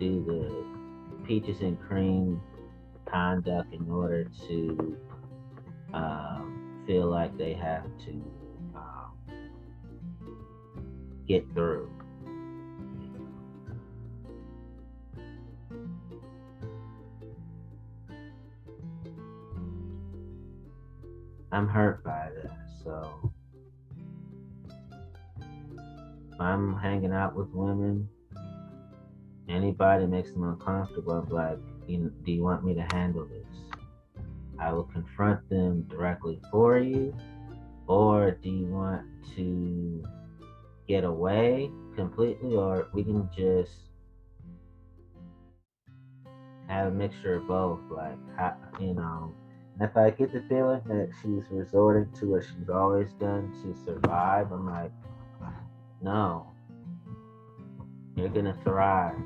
do 0.00 0.24
the 0.24 1.26
peaches 1.26 1.60
and 1.60 1.78
cream 1.78 2.40
conduct 3.06 3.72
in 3.74 3.88
order 3.90 4.24
to 4.48 4.96
um, 5.92 6.82
feel 6.86 7.06
like 7.10 7.36
they 7.36 7.52
have 7.52 7.84
to 8.06 8.41
get 11.26 11.46
through. 11.54 11.90
I'm 21.50 21.68
hurt 21.68 22.02
by 22.02 22.30
that, 22.34 22.56
so 22.82 23.30
I'm 26.40 26.78
hanging 26.78 27.12
out 27.12 27.36
with 27.36 27.48
women. 27.50 28.08
Anybody 29.48 30.06
makes 30.06 30.32
them 30.32 30.44
uncomfortable, 30.44 31.12
I'm 31.12 31.28
like, 31.28 31.58
do 31.86 32.32
you 32.32 32.42
want 32.42 32.64
me 32.64 32.74
to 32.74 32.86
handle 32.92 33.26
this? 33.26 33.44
I 34.58 34.72
will 34.72 34.84
confront 34.84 35.46
them 35.50 35.82
directly 35.90 36.40
for 36.50 36.78
you, 36.78 37.14
or 37.86 38.30
do 38.30 38.48
you 38.48 38.66
want 38.66 39.04
to 39.36 40.04
get 40.88 41.04
away 41.04 41.70
completely, 41.96 42.54
or 42.54 42.88
we 42.92 43.04
can 43.04 43.28
just 43.36 43.72
have 46.68 46.88
a 46.88 46.90
mixture 46.90 47.36
of 47.36 47.46
both. 47.46 47.80
Like, 47.90 48.18
you 48.80 48.94
know, 48.94 49.34
if 49.80 49.96
I 49.96 50.10
get 50.10 50.32
the 50.32 50.42
feeling 50.48 50.82
that 50.86 51.10
she's 51.22 51.44
resorting 51.50 52.12
to 52.20 52.26
what 52.26 52.44
she's 52.44 52.68
always 52.68 53.12
done 53.14 53.52
to 53.62 53.74
survive, 53.84 54.52
I'm 54.52 54.66
like, 54.66 54.92
no, 56.00 56.52
you're 58.16 58.28
gonna 58.28 58.58
thrive. 58.64 59.16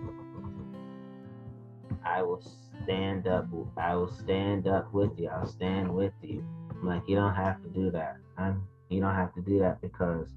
I 2.04 2.22
will 2.22 2.42
stand 2.84 3.26
up. 3.26 3.46
I 3.76 3.96
will 3.96 4.12
stand 4.12 4.68
up 4.68 4.92
with 4.92 5.18
you. 5.18 5.28
I'll 5.28 5.46
stand 5.46 5.92
with 5.92 6.12
you. 6.22 6.44
I'm 6.70 6.86
like, 6.86 7.02
you 7.08 7.16
don't 7.16 7.34
have 7.34 7.62
to 7.62 7.68
do 7.68 7.90
that. 7.90 8.16
I'm. 8.38 8.66
You 8.88 9.00
don't 9.00 9.14
have 9.14 9.34
to 9.34 9.40
do 9.40 9.58
that 9.58 9.80
because 9.80 10.28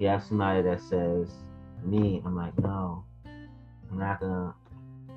you 0.00 0.08
have 0.08 0.24
somebody 0.24 0.62
that 0.62 0.80
says 0.80 1.28
me, 1.84 2.22
I'm 2.24 2.34
like, 2.34 2.58
no, 2.58 3.04
I'm 3.26 3.98
not 3.98 4.20
gonna. 4.20 4.54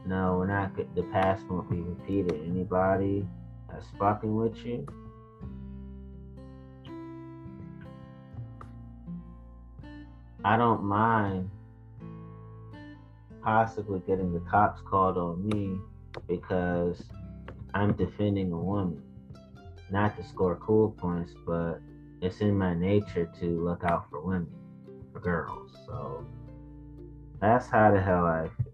No, 0.05 0.35
we're 0.37 0.47
not. 0.47 0.75
The 0.75 1.03
past 1.03 1.45
won't 1.47 1.69
be 1.69 1.79
repeated. 1.79 2.43
Anybody 2.45 3.25
that's 3.71 3.85
fucking 3.97 4.35
with 4.35 4.57
you, 4.65 4.85
I 10.43 10.57
don't 10.57 10.83
mind 10.83 11.49
possibly 13.41 14.01
getting 14.05 14.33
the 14.33 14.41
cops 14.41 14.81
called 14.81 15.17
on 15.17 15.47
me 15.47 15.77
because 16.27 17.03
I'm 17.73 17.93
defending 17.93 18.51
a 18.51 18.59
woman. 18.59 19.01
Not 19.89 20.17
to 20.17 20.23
score 20.25 20.57
cool 20.57 20.91
points, 20.91 21.31
but 21.45 21.79
it's 22.21 22.41
in 22.41 22.57
my 22.57 22.73
nature 22.73 23.31
to 23.39 23.45
look 23.45 23.85
out 23.85 24.09
for 24.09 24.19
women 24.19 24.51
girls. 25.19 25.71
So 25.85 26.25
that's 27.39 27.67
how 27.67 27.91
the 27.91 28.01
hell 28.01 28.25
I 28.25 28.49
feel. 28.49 28.73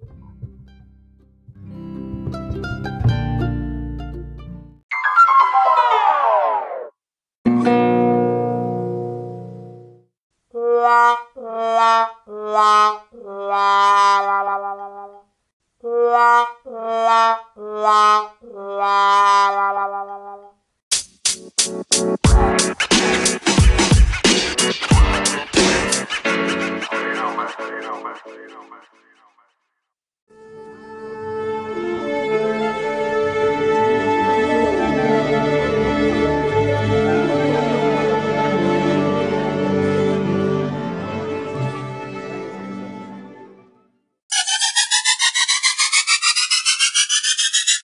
La 10.53 11.17
la 11.35 12.09
la 12.27 13.01
la 13.13 13.98